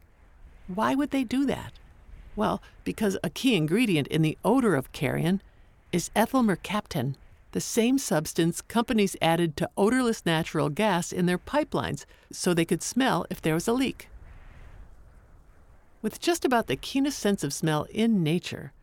[0.68, 1.72] Why would they do that?
[2.36, 5.40] Well, because a key ingredient in the odor of carrion
[5.90, 7.14] is ethyl mercaptan,
[7.52, 12.82] the same substance companies added to odorless natural gas in their pipelines so they could
[12.82, 14.10] smell if there was a leak.
[16.02, 18.74] With just about the keenest sense of smell in nature,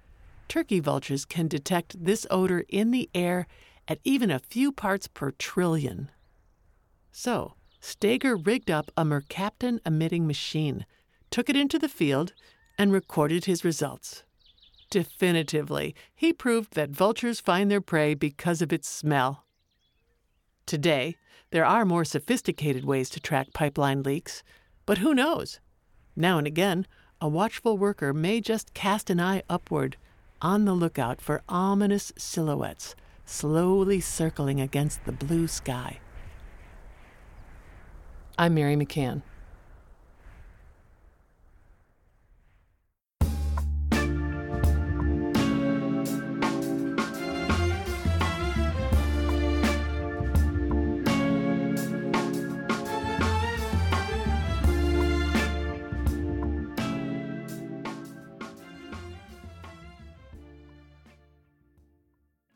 [0.47, 3.45] turkey vultures can detect this odor in the air
[3.87, 6.09] at even a few parts per trillion.
[7.11, 10.85] So, Stager rigged up a mercaptan emitting machine,
[11.29, 12.33] took it into the field,
[12.77, 14.23] and recorded his results.
[14.89, 19.45] Definitively, he proved that vultures find their prey because of its smell.
[20.65, 21.17] Today,
[21.51, 24.43] there are more sophisticated ways to track pipeline leaks,
[24.85, 25.59] but who knows?
[26.15, 26.87] Now and again,
[27.19, 29.97] a watchful worker may just cast an eye upward,
[30.41, 35.99] on the lookout for ominous silhouettes slowly circling against the blue sky.
[38.37, 39.21] I'm Mary McCann.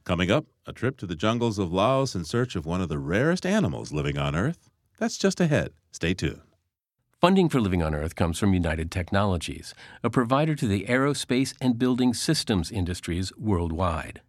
[0.03, 2.99] Coming up, a trip to the jungles of Laos in search of one of the
[2.99, 4.69] rarest animals living on Earth.
[4.99, 5.71] That's just ahead.
[5.93, 6.41] Stay tuned.
[7.21, 11.79] Funding for Living on Earth comes from United Technologies, a provider to the aerospace and
[11.79, 14.21] building systems industries worldwide.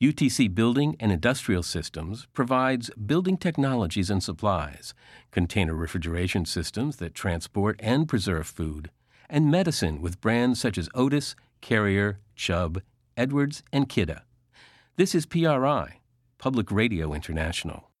[0.00, 4.94] UTC Building and Industrial Systems provides building technologies and supplies,
[5.30, 8.90] container refrigeration systems that transport and preserve food,
[9.30, 12.82] and medicine with brands such as Otis, Carrier, Chubb,
[13.16, 14.20] Edwards, and Kidde.
[14.98, 16.00] This is PRI,
[16.38, 17.92] Public Radio International.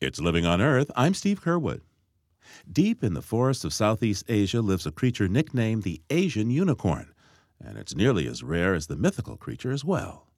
[0.00, 0.88] It's Living on Earth.
[0.94, 1.80] I'm Steve Curwood.
[2.70, 7.12] Deep in the forests of Southeast Asia lives a creature nicknamed the Asian unicorn,
[7.60, 10.28] and it's nearly as rare as the mythical creature as well.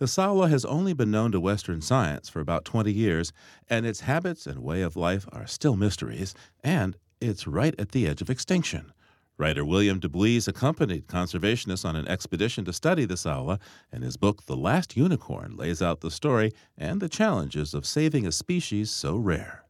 [0.00, 3.32] The saola has only been known to Western science for about 20 years,
[3.70, 8.06] and its habits and way of life are still mysteries, and it's right at the
[8.06, 8.92] edge of extinction.
[9.38, 13.60] Writer William deBuys accompanied conservationists on an expedition to study the saola,
[13.92, 18.26] and his book, The Last Unicorn, lays out the story and the challenges of saving
[18.26, 19.62] a species so rare.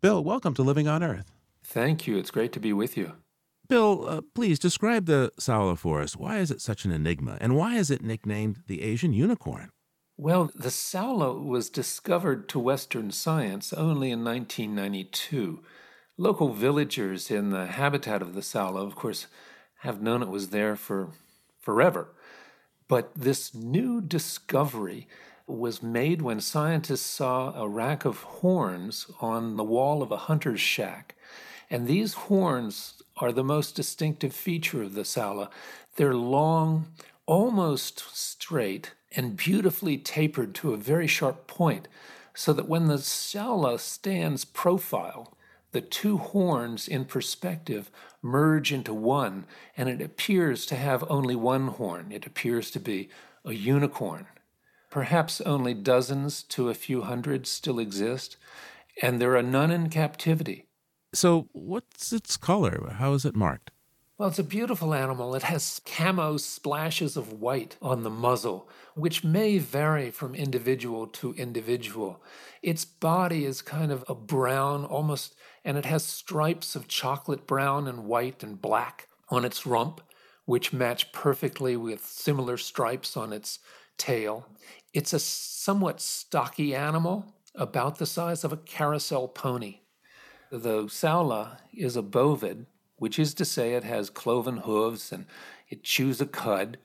[0.00, 1.32] Bill, welcome to Living on Earth.
[1.64, 2.16] Thank you.
[2.16, 3.14] It's great to be with you.
[3.68, 6.16] Bill, uh, please describe the saola forest.
[6.16, 9.70] Why is it such an enigma, and why is it nicknamed the Asian unicorn?
[10.16, 15.60] Well, the saola was discovered to Western science only in 1992.
[16.18, 19.28] Local villagers in the habitat of the saola, of course,
[19.78, 21.08] have known it was there for
[21.58, 22.08] forever.
[22.86, 25.08] But this new discovery
[25.46, 30.60] was made when scientists saw a rack of horns on the wall of a hunter's
[30.60, 31.14] shack.
[31.70, 35.48] And these horns are the most distinctive feature of the saola.
[35.96, 36.88] They're long,
[37.24, 41.88] almost straight, and beautifully tapered to a very sharp point,
[42.34, 45.34] so that when the saola stands profile,
[45.72, 47.90] the two horns in perspective
[48.22, 49.46] merge into one,
[49.76, 52.12] and it appears to have only one horn.
[52.12, 53.08] It appears to be
[53.44, 54.26] a unicorn.
[54.90, 58.36] Perhaps only dozens to a few hundred still exist,
[59.00, 60.66] and there are none in captivity.
[61.14, 62.94] So, what's its color?
[62.98, 63.70] How is it marked?
[64.18, 65.34] Well, it's a beautiful animal.
[65.34, 71.32] It has camo splashes of white on the muzzle, which may vary from individual to
[71.34, 72.22] individual.
[72.62, 77.86] Its body is kind of a brown, almost, and it has stripes of chocolate brown
[77.86, 80.00] and white and black on its rump,
[80.44, 83.58] which match perfectly with similar stripes on its
[83.96, 84.46] tail.
[84.92, 89.80] It's a somewhat stocky animal, about the size of a carousel pony.
[90.50, 95.26] The saola is a bovid, which is to say it has cloven hooves and
[95.68, 96.78] it chews a cud.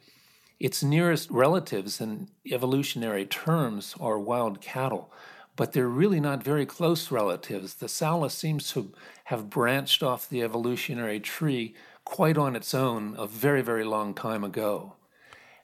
[0.59, 5.11] Its nearest relatives in evolutionary terms are wild cattle,
[5.58, 7.74] but they're really not very close relatives.
[7.74, 8.93] The saola seems to
[9.26, 11.74] have branched off the evolutionary tree
[12.05, 14.93] quite on its own a very, very long time ago.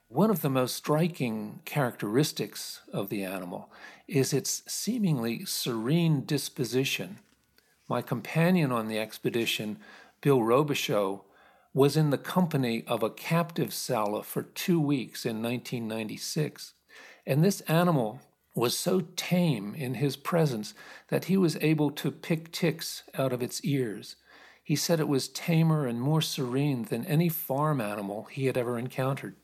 [0.09, 3.71] One of the most striking characteristics of the animal
[4.07, 7.19] is its seemingly serene disposition.
[7.87, 9.77] My companion on the expedition,
[10.21, 11.21] Bill Robichaud,
[11.73, 16.73] was in the company of a captive saola for two weeks in 1996.
[17.25, 18.21] And this animal
[18.55, 20.73] was so tame in his presence
[21.09, 24.15] that he was able to pick ticks out of its ears.
[24.63, 28.77] He said it was tamer and more serene than any farm animal he had ever
[28.77, 29.35] encountered.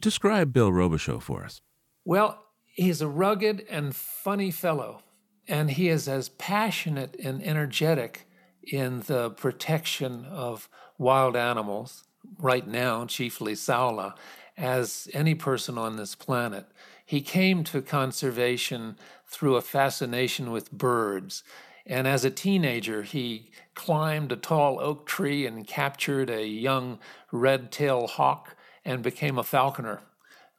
[0.00, 1.60] Describe Bill Robichaud for us.
[2.04, 5.02] Well, he's a rugged and funny fellow,
[5.46, 8.26] and he is as passionate and energetic
[8.62, 12.04] in the protection of wild animals,
[12.38, 14.14] right now, chiefly saola,
[14.56, 16.66] as any person on this planet.
[17.04, 18.96] He came to conservation
[19.26, 21.42] through a fascination with birds.
[21.86, 26.98] And as a teenager, he climbed a tall oak tree and captured a young
[27.30, 30.00] red tailed hawk and became a falconer.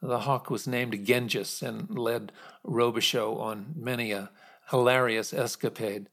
[0.02, 2.32] The hawk was named Genghis and led
[2.64, 4.30] Robichaud on many a
[4.70, 6.10] hilarious escapade.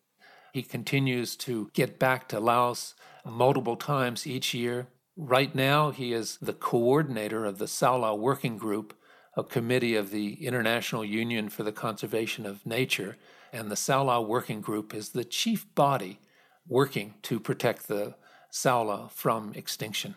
[0.52, 4.86] He continues to get back to Laos multiple times each year.
[5.16, 8.94] Right now, he is the coordinator of the Saola Working Group,
[9.36, 13.16] a committee of the International Union for the Conservation of Nature.
[13.52, 16.18] And the Saola Working Group is the chief body
[16.66, 18.14] working to protect the
[18.50, 20.14] Saola from extinction.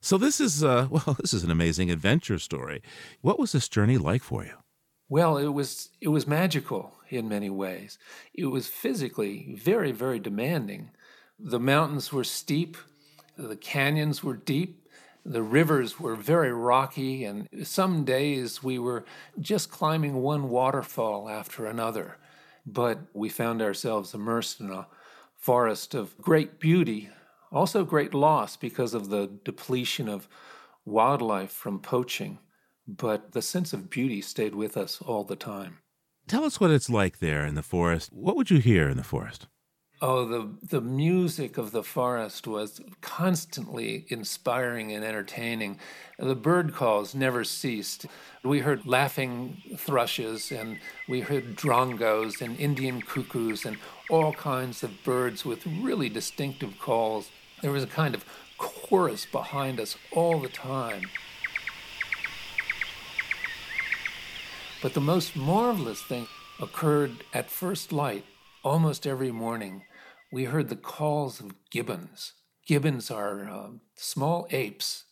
[0.00, 2.82] So this is uh, well, this is an amazing adventure story.
[3.20, 4.54] What was this journey like for you?
[5.08, 7.98] Well, it was it was magical in many ways.
[8.34, 10.90] It was physically very very demanding.
[11.38, 12.76] The mountains were steep,
[13.36, 14.87] the canyons were deep,
[15.28, 19.04] the rivers were very rocky, and some days we were
[19.38, 22.16] just climbing one waterfall after another.
[22.66, 24.86] But we found ourselves immersed in a
[25.36, 27.10] forest of great beauty
[27.50, 30.28] also, great loss because of the depletion of
[30.84, 32.38] wildlife from poaching,
[32.86, 35.78] but the sense of beauty stayed with us all the time.
[36.26, 38.12] Tell us what it's like there in the forest.
[38.12, 39.46] What would you hear in the forest?
[40.00, 45.80] Oh, the, the music of the forest was constantly inspiring and entertaining.
[46.20, 48.06] The bird calls never ceased.
[48.44, 50.78] We heard laughing thrushes, and
[51.08, 53.76] we heard drongos and Indian cuckoos, and
[54.08, 57.30] all kinds of birds with really distinctive calls.
[57.60, 58.24] There was a kind of
[58.56, 61.10] chorus behind us all the time.
[64.80, 66.28] But the most marvelous thing
[66.60, 68.24] occurred at first light
[68.62, 69.82] almost every morning.
[70.30, 72.34] We heard the calls of gibbons.
[72.66, 75.04] Gibbons are uh, small apes,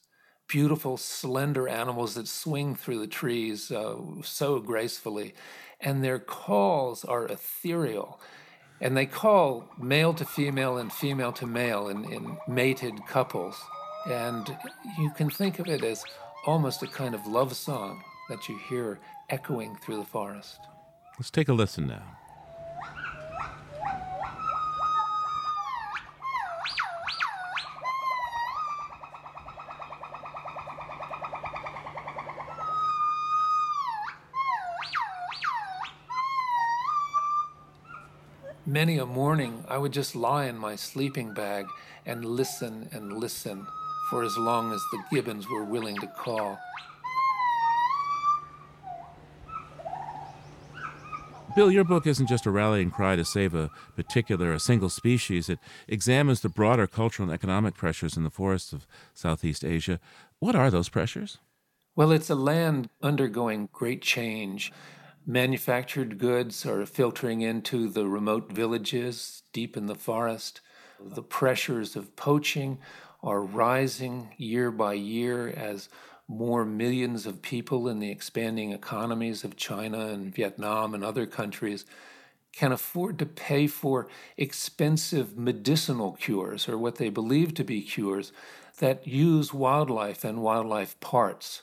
[0.46, 5.34] beautiful, slender animals that swing through the trees uh, so gracefully.
[5.80, 8.20] And their calls are ethereal.
[8.80, 13.58] And they call male to female and female to male in, in mated couples.
[14.06, 14.54] And
[14.98, 16.04] you can think of it as
[16.46, 19.00] almost a kind of love song that you hear
[19.30, 20.58] echoing through the forest.
[21.18, 22.18] Let's take a listen now.
[38.68, 41.66] Many a morning, I would just lie in my sleeping bag
[42.04, 43.64] and listen and listen
[44.10, 46.58] for as long as the gibbons were willing to call.
[51.54, 55.48] Bill, your book isn't just a rallying cry to save a particular, a single species.
[55.48, 60.00] It examines the broader cultural and economic pressures in the forests of Southeast Asia.
[60.40, 61.38] What are those pressures?
[61.94, 64.72] Well, it's a land undergoing great change.
[65.28, 70.60] Manufactured goods are filtering into the remote villages deep in the forest.
[71.00, 72.78] The pressures of poaching
[73.24, 75.88] are rising year by year as
[76.28, 81.84] more millions of people in the expanding economies of China and Vietnam and other countries
[82.52, 84.06] can afford to pay for
[84.36, 88.30] expensive medicinal cures or what they believe to be cures
[88.78, 91.62] that use wildlife and wildlife parts.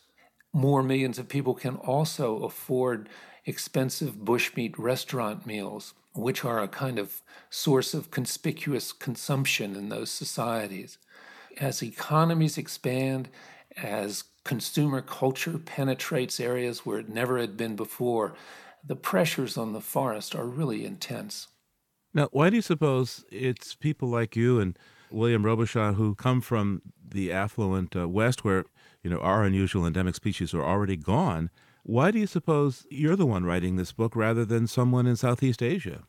[0.52, 3.08] More millions of people can also afford
[3.46, 10.10] expensive bushmeat restaurant meals, which are a kind of source of conspicuous consumption in those
[10.10, 10.98] societies.
[11.58, 13.30] As economies expand,
[13.76, 18.36] as consumer culture penetrates areas where it never had been before,
[18.86, 21.48] the pressures on the forest are really intense.
[22.14, 24.78] Now, why do you suppose it's people like you and
[25.10, 28.66] William Robichaud who come from the affluent uh, West where,
[29.04, 31.50] you know, our unusual endemic species are already gone?
[31.84, 35.62] Why do you suppose you're the one writing this book rather than someone in Southeast
[35.62, 36.04] Asia?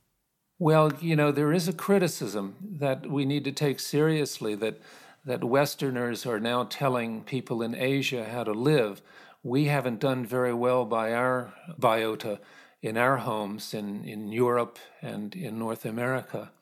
[0.59, 4.81] Well, you know, there is a criticism that we need to take seriously that
[5.25, 9.01] that Westerners are now telling people in Asia how to live.
[9.43, 12.41] We haven't done very well by our biota
[12.83, 16.53] in our homes in, in Europe and in North America.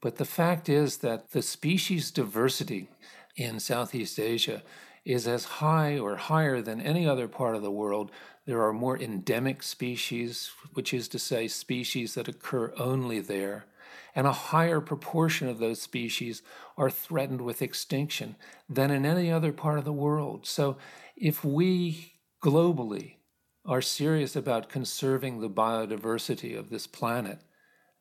[0.00, 2.88] But the fact is that the species diversity
[3.34, 4.62] in Southeast Asia
[5.04, 8.10] is as high or higher than any other part of the world.
[8.46, 13.66] There are more endemic species, which is to say, species that occur only there,
[14.14, 16.42] and a higher proportion of those species
[16.78, 18.36] are threatened with extinction
[18.68, 20.46] than in any other part of the world.
[20.46, 20.76] So
[21.16, 23.16] if we globally
[23.64, 27.40] are serious about conserving the biodiversity of this planet,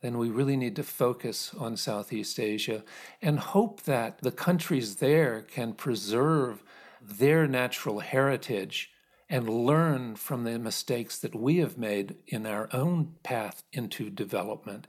[0.02, 2.84] then we really need to focus on Southeast Asia
[3.20, 6.64] and hope that the countries there can preserve
[7.02, 8.92] their natural heritage
[9.30, 14.88] and learn from the mistakes that we have made in our own path into development.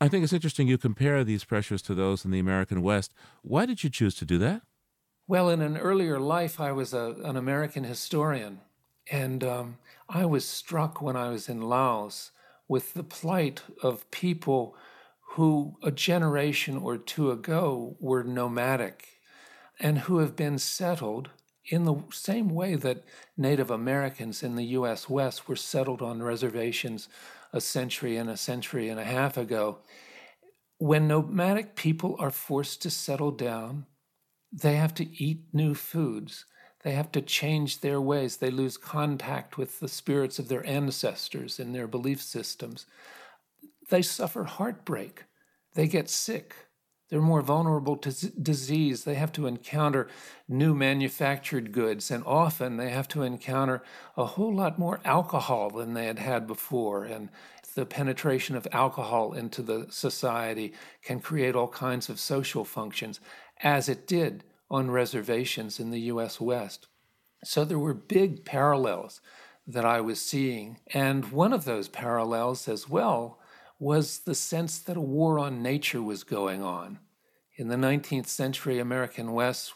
[0.00, 3.14] I think it's interesting you compare these pressures to those in the American West.
[3.42, 4.62] Why did you choose to do that?
[5.26, 8.60] Well, in an earlier life, I was a, an American historian.
[9.10, 12.32] And um, I was struck when I was in Laos
[12.68, 14.76] with the plight of people
[15.30, 19.20] who a generation or two ago were nomadic
[19.78, 21.30] and who have been settled
[21.68, 23.04] in the same way that
[23.36, 27.08] Native Americans in the US West were settled on reservations
[27.52, 29.78] a century and a century and a half ago.
[30.78, 33.86] When nomadic people are forced to settle down,
[34.52, 36.44] they have to eat new foods.
[36.82, 38.36] They have to change their ways.
[38.36, 42.86] They lose contact with the spirits of their ancestors and their belief systems.
[43.88, 45.24] They suffer heartbreak.
[45.74, 46.54] They get sick.
[47.08, 49.04] They're more vulnerable to disease.
[49.04, 50.08] They have to encounter
[50.48, 53.82] new manufactured goods, and often they have to encounter
[54.16, 57.04] a whole lot more alcohol than they had had before.
[57.04, 57.28] And
[57.76, 63.20] the penetration of alcohol into the society can create all kinds of social functions,
[63.62, 66.88] as it did on reservations in the US West.
[67.44, 69.20] So there were big parallels
[69.66, 70.78] that I was seeing.
[70.92, 73.38] And one of those parallels as well
[73.78, 76.98] was the sense that a war on nature was going on.
[77.56, 79.72] In the 19th century American West,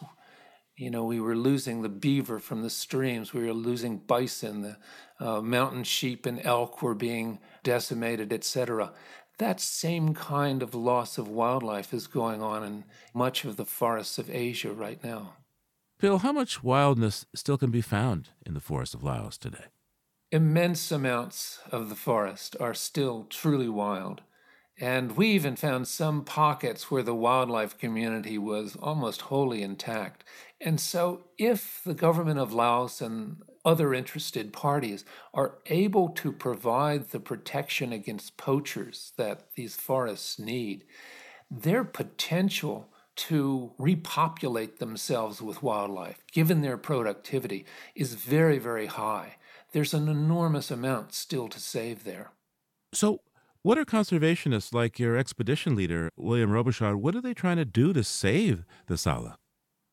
[0.77, 4.77] you know, we were losing the beaver from the streams, we were losing bison, the
[5.19, 8.93] uh, mountain sheep and elk were being decimated, etc.
[9.39, 12.85] That same kind of loss of wildlife is going on in
[13.15, 15.35] much of the forests of Asia right now.
[15.99, 19.67] Bill, how much wildness still can be found in the forests of Laos today?
[20.33, 24.23] Immense amounts of the forest are still truly wild.
[24.79, 30.23] And we even found some pockets where the wildlife community was almost wholly intact.
[30.61, 35.05] And so, if the government of Laos and other interested parties
[35.35, 40.85] are able to provide the protection against poachers that these forests need,
[41.51, 47.67] their potential to repopulate themselves with wildlife, given their productivity,
[47.97, 49.35] is very, very high.
[49.73, 52.33] There's an enormous amount still to save there.
[52.93, 53.21] So,
[53.63, 57.93] what are conservationists like your expedition leader, William Robichaud, what are they trying to do
[57.93, 59.37] to save the saola?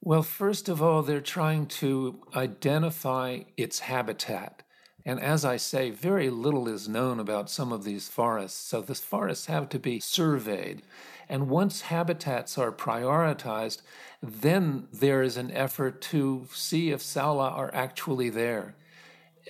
[0.02, 4.64] Well, first of all, they're trying to identify its habitat.
[5.06, 8.60] And as I say, very little is known about some of these forests.
[8.60, 10.82] So the forests have to be surveyed.
[11.30, 13.82] And once habitats are prioritized,
[14.22, 18.76] then there is an effort to see if saola are actually there.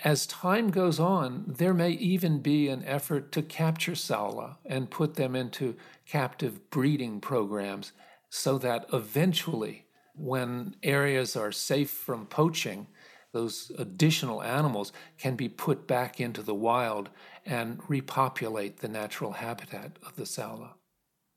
[0.04, 5.16] As time goes on, there may even be an effort to capture saola and put
[5.16, 5.76] them into
[6.06, 7.94] captive breeding programs
[8.30, 9.86] so that eventually
[10.16, 12.88] when areas are safe from poaching,
[13.32, 17.10] those additional animals can be put back into the wild
[17.46, 20.74] and repopulate the natural habitat of the saola.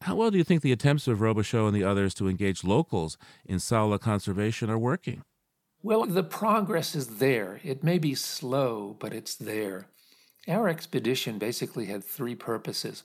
[0.03, 3.19] How well do you think the attempts of Robichaud and the others to engage locals
[3.45, 5.23] in saola conservation are working?
[5.83, 7.59] Well, the progress is there.
[7.65, 9.87] It may be slow, but it's there.
[10.47, 13.03] Our expedition basically had three purposes.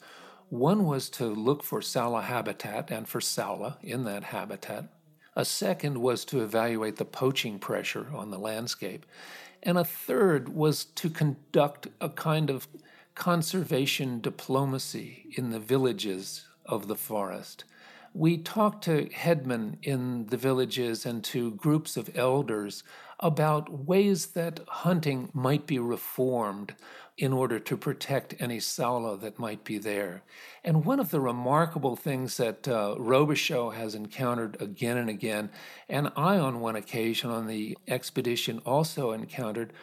[0.50, 4.90] One was to look for saola habitat and for saola in that habitat.
[5.38, 9.06] A second was to evaluate the poaching pressure on the landscape.
[9.64, 12.68] And a third was to conduct a kind of
[13.16, 17.64] conservation diplomacy in the villages of the forest.
[18.18, 22.82] We talked to headmen in the villages and to groups of elders
[23.20, 26.76] about ways that hunting might be reformed
[27.18, 30.24] in order to protect any saola that might be there.
[30.64, 35.50] And one of the remarkable things that uh, Robichaud has encountered again and again,
[35.90, 39.74] and I on one occasion on the expedition also encountered,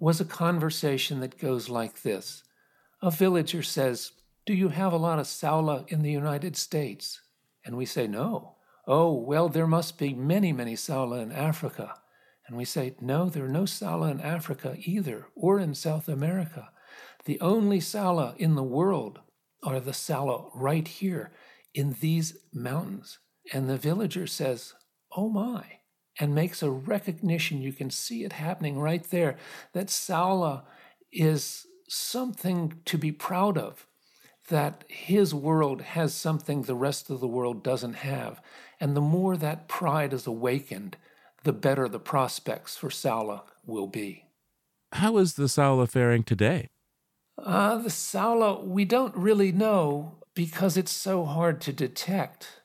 [0.00, 2.42] was a conversation that goes like this.
[3.02, 4.12] A villager says,
[4.46, 7.20] Do you have a lot of saola in the United States?
[7.64, 8.56] And we say, No.
[8.86, 11.94] Oh, well, there must be many, many saola in Africa.
[12.46, 16.70] And we say, No, there are no saola in Africa either, or in South America.
[17.24, 19.20] The only saola in the world
[19.62, 21.32] are the saola right here
[21.74, 23.18] in these mountains.
[23.52, 24.74] And the villager says,
[25.16, 25.64] Oh my,
[26.18, 27.62] and makes a recognition.
[27.62, 29.36] You can see it happening right there
[29.72, 30.64] that saola
[31.12, 33.86] is something to be proud of,
[34.52, 38.38] that his world has something the rest of the world doesn't have.
[38.78, 40.98] And the more that pride is awakened,
[41.42, 44.26] the better the prospects for saola will be.
[44.92, 46.68] How is the saola faring today?
[47.38, 52.60] Uh, the Saola, we don't really know because it's so hard to detect.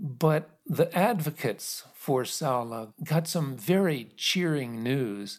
[0.00, 5.38] But the advocates for saola got some very cheering news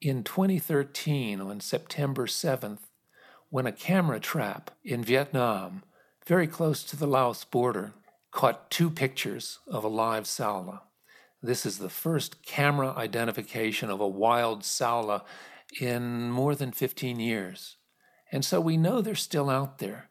[0.00, 2.87] in 2013 on September 7th
[3.50, 5.82] when a camera trap in Vietnam,
[6.26, 7.92] very close to the Laos border,
[8.30, 10.82] caught two pictures of a live saola.
[11.42, 15.22] This is the first camera identification of a wild saola
[15.80, 17.76] in more than 15 years.
[18.30, 20.10] And so we know they're still out there.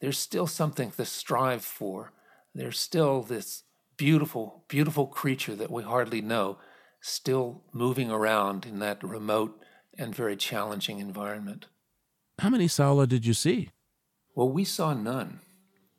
[0.00, 2.12] There's still something to strive for.
[2.54, 3.64] There's still this
[3.96, 6.58] beautiful, beautiful creature that we hardly know,
[7.00, 9.60] still moving around in that remote
[9.98, 11.66] and very challenging environment.
[12.38, 13.70] How many saola did you see?
[14.36, 15.40] Well, we saw none.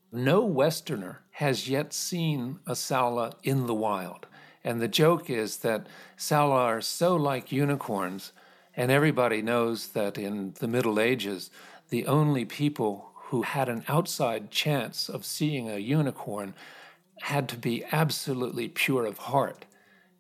[0.10, 4.26] No Westerner has yet seen a saola in the wild.
[4.64, 5.88] And the joke is that
[6.18, 8.32] saola are so like unicorns
[8.74, 11.52] and everybody knows that in the Middle Ages,
[11.90, 16.54] the only people who had an outside chance of seeing a unicorn
[17.22, 19.66] had to be absolutely pure of heart.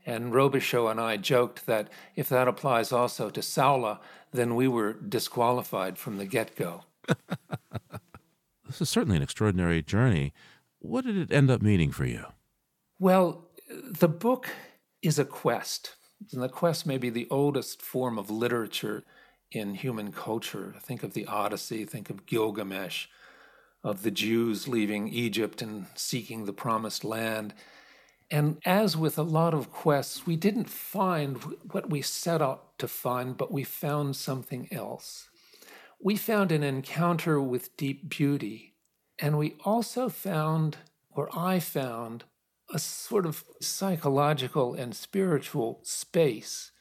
[0.05, 3.99] And Robichaud and I joked that if that applies also to saola,
[4.31, 6.83] then we were disqualified from the get go.
[8.65, 10.33] this is certainly an extraordinary journey.
[10.79, 12.25] What did it end up meaning for you?
[12.99, 14.49] Well, the book
[15.01, 15.95] is a quest.
[16.31, 19.03] And the quest may be the oldest form of literature
[19.51, 20.75] in human culture.
[20.79, 23.07] Think of the Odyssey, think of Gilgamesh,
[23.83, 27.53] of the Jews leaving Egypt and seeking the promised land.
[28.31, 31.37] And as with a lot of quests, we didn't find
[31.71, 35.29] what we set out to find, but we found something else.
[36.01, 38.75] We found an encounter with deep beauty,
[39.17, 40.77] and we also found,
[41.09, 42.23] or I found,
[42.71, 46.71] a sort of psychological and spiritual space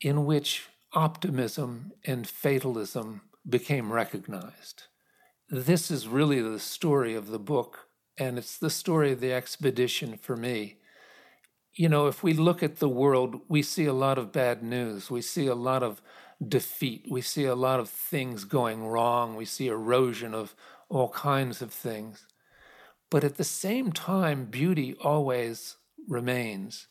[0.00, 4.84] in which optimism and fatalism became recognized.
[5.48, 7.88] This is really the story of the book,
[8.18, 10.77] and it's the story of the expedition for me.
[11.74, 15.10] You know, if we look at the world, we see a lot of bad news.
[15.10, 16.02] We see a lot of
[16.46, 17.06] defeat.
[17.10, 19.36] We see a lot of things going wrong.
[19.36, 20.54] We see erosion of
[20.88, 22.26] all kinds of things.
[23.10, 25.76] But at the same time, beauty always
[26.08, 26.88] remains.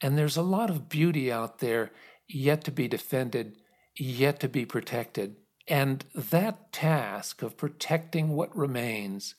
[0.00, 1.90] And there's a lot of beauty out there
[2.28, 3.56] yet to be defended,
[3.96, 5.36] yet to be protected.
[5.66, 9.34] And that task of protecting what remains,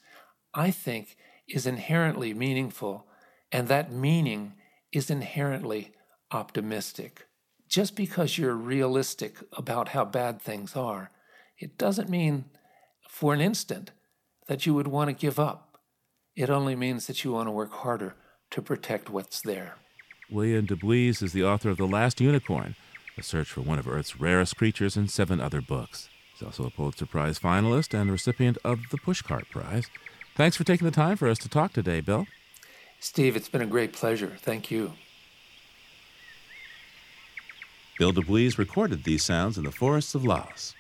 [0.54, 1.16] I think,
[1.48, 3.08] is inherently meaningful.
[3.52, 4.54] And that meaning
[4.92, 5.94] is inherently
[6.32, 7.28] optimistic.
[7.68, 11.12] Just because you're realistic about how bad things are,
[11.60, 12.46] it doesn't mean
[13.08, 13.92] for an instant
[14.48, 15.78] that you would want to give up.
[16.36, 18.16] It only means that you want to work harder
[18.52, 19.76] to protect what's there.
[20.32, 22.76] William deBuys is the author of The Last Unicorn,
[23.18, 26.10] a search for one of Earth's rarest creatures, and seven other books.
[26.34, 29.88] He's also a Pulitzer Prize finalist and recipient of the Pushcart Prize.
[30.36, 32.26] Thanks for taking the time for us to talk today, Bill.
[33.00, 34.38] Steve, it's been a great pleasure.
[34.42, 34.94] Thank you.
[37.98, 40.74] Bill deBuys recorded these sounds in the forests of Laos.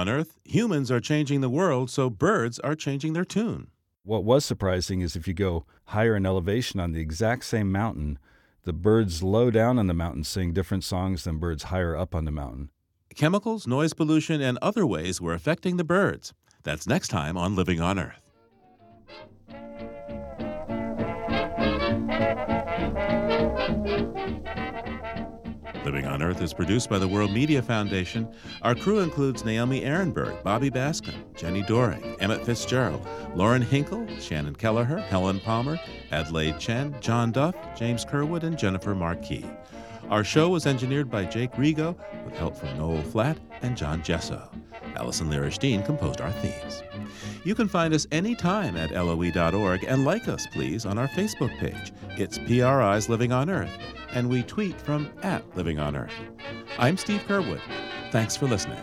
[0.00, 3.66] On Earth, humans are changing the world, so birds are changing their tune.
[4.02, 8.18] What was surprising is if you go higher in elevation on the exact same mountain,
[8.64, 12.24] the birds low down on the mountain sing different songs than birds higher up on
[12.24, 12.70] the mountain.
[13.14, 16.32] Chemicals, noise pollution, and other ways were affecting the birds.
[16.62, 18.30] That's next time on Living on Earth.
[25.90, 28.32] Living on Earth is produced by the World Media Foundation.
[28.62, 34.98] Our crew includes Naomi Arenberg, Bobby Bascomb, Jenni Doering, Emmett Fitzgerald, Lauren Hinkle, Shannon Kelleher,
[34.98, 35.80] Helen Palmer,
[36.12, 39.44] Adelaide Chen, John Duff, James Curwood, and Jennifer Marquis.
[40.10, 44.50] Our show was engineered by Jake Rigo with help from Noel Flatt and John Gesso.
[44.96, 46.82] Allison Lirish composed our themes.
[47.44, 51.92] You can find us anytime at loe.org and like us, please, on our Facebook page.
[52.18, 53.70] It's PRI's Living on Earth,
[54.12, 56.12] and we tweet from at Living on Earth.
[56.76, 57.60] I'm Steve Curwood.
[58.10, 58.82] Thanks for listening.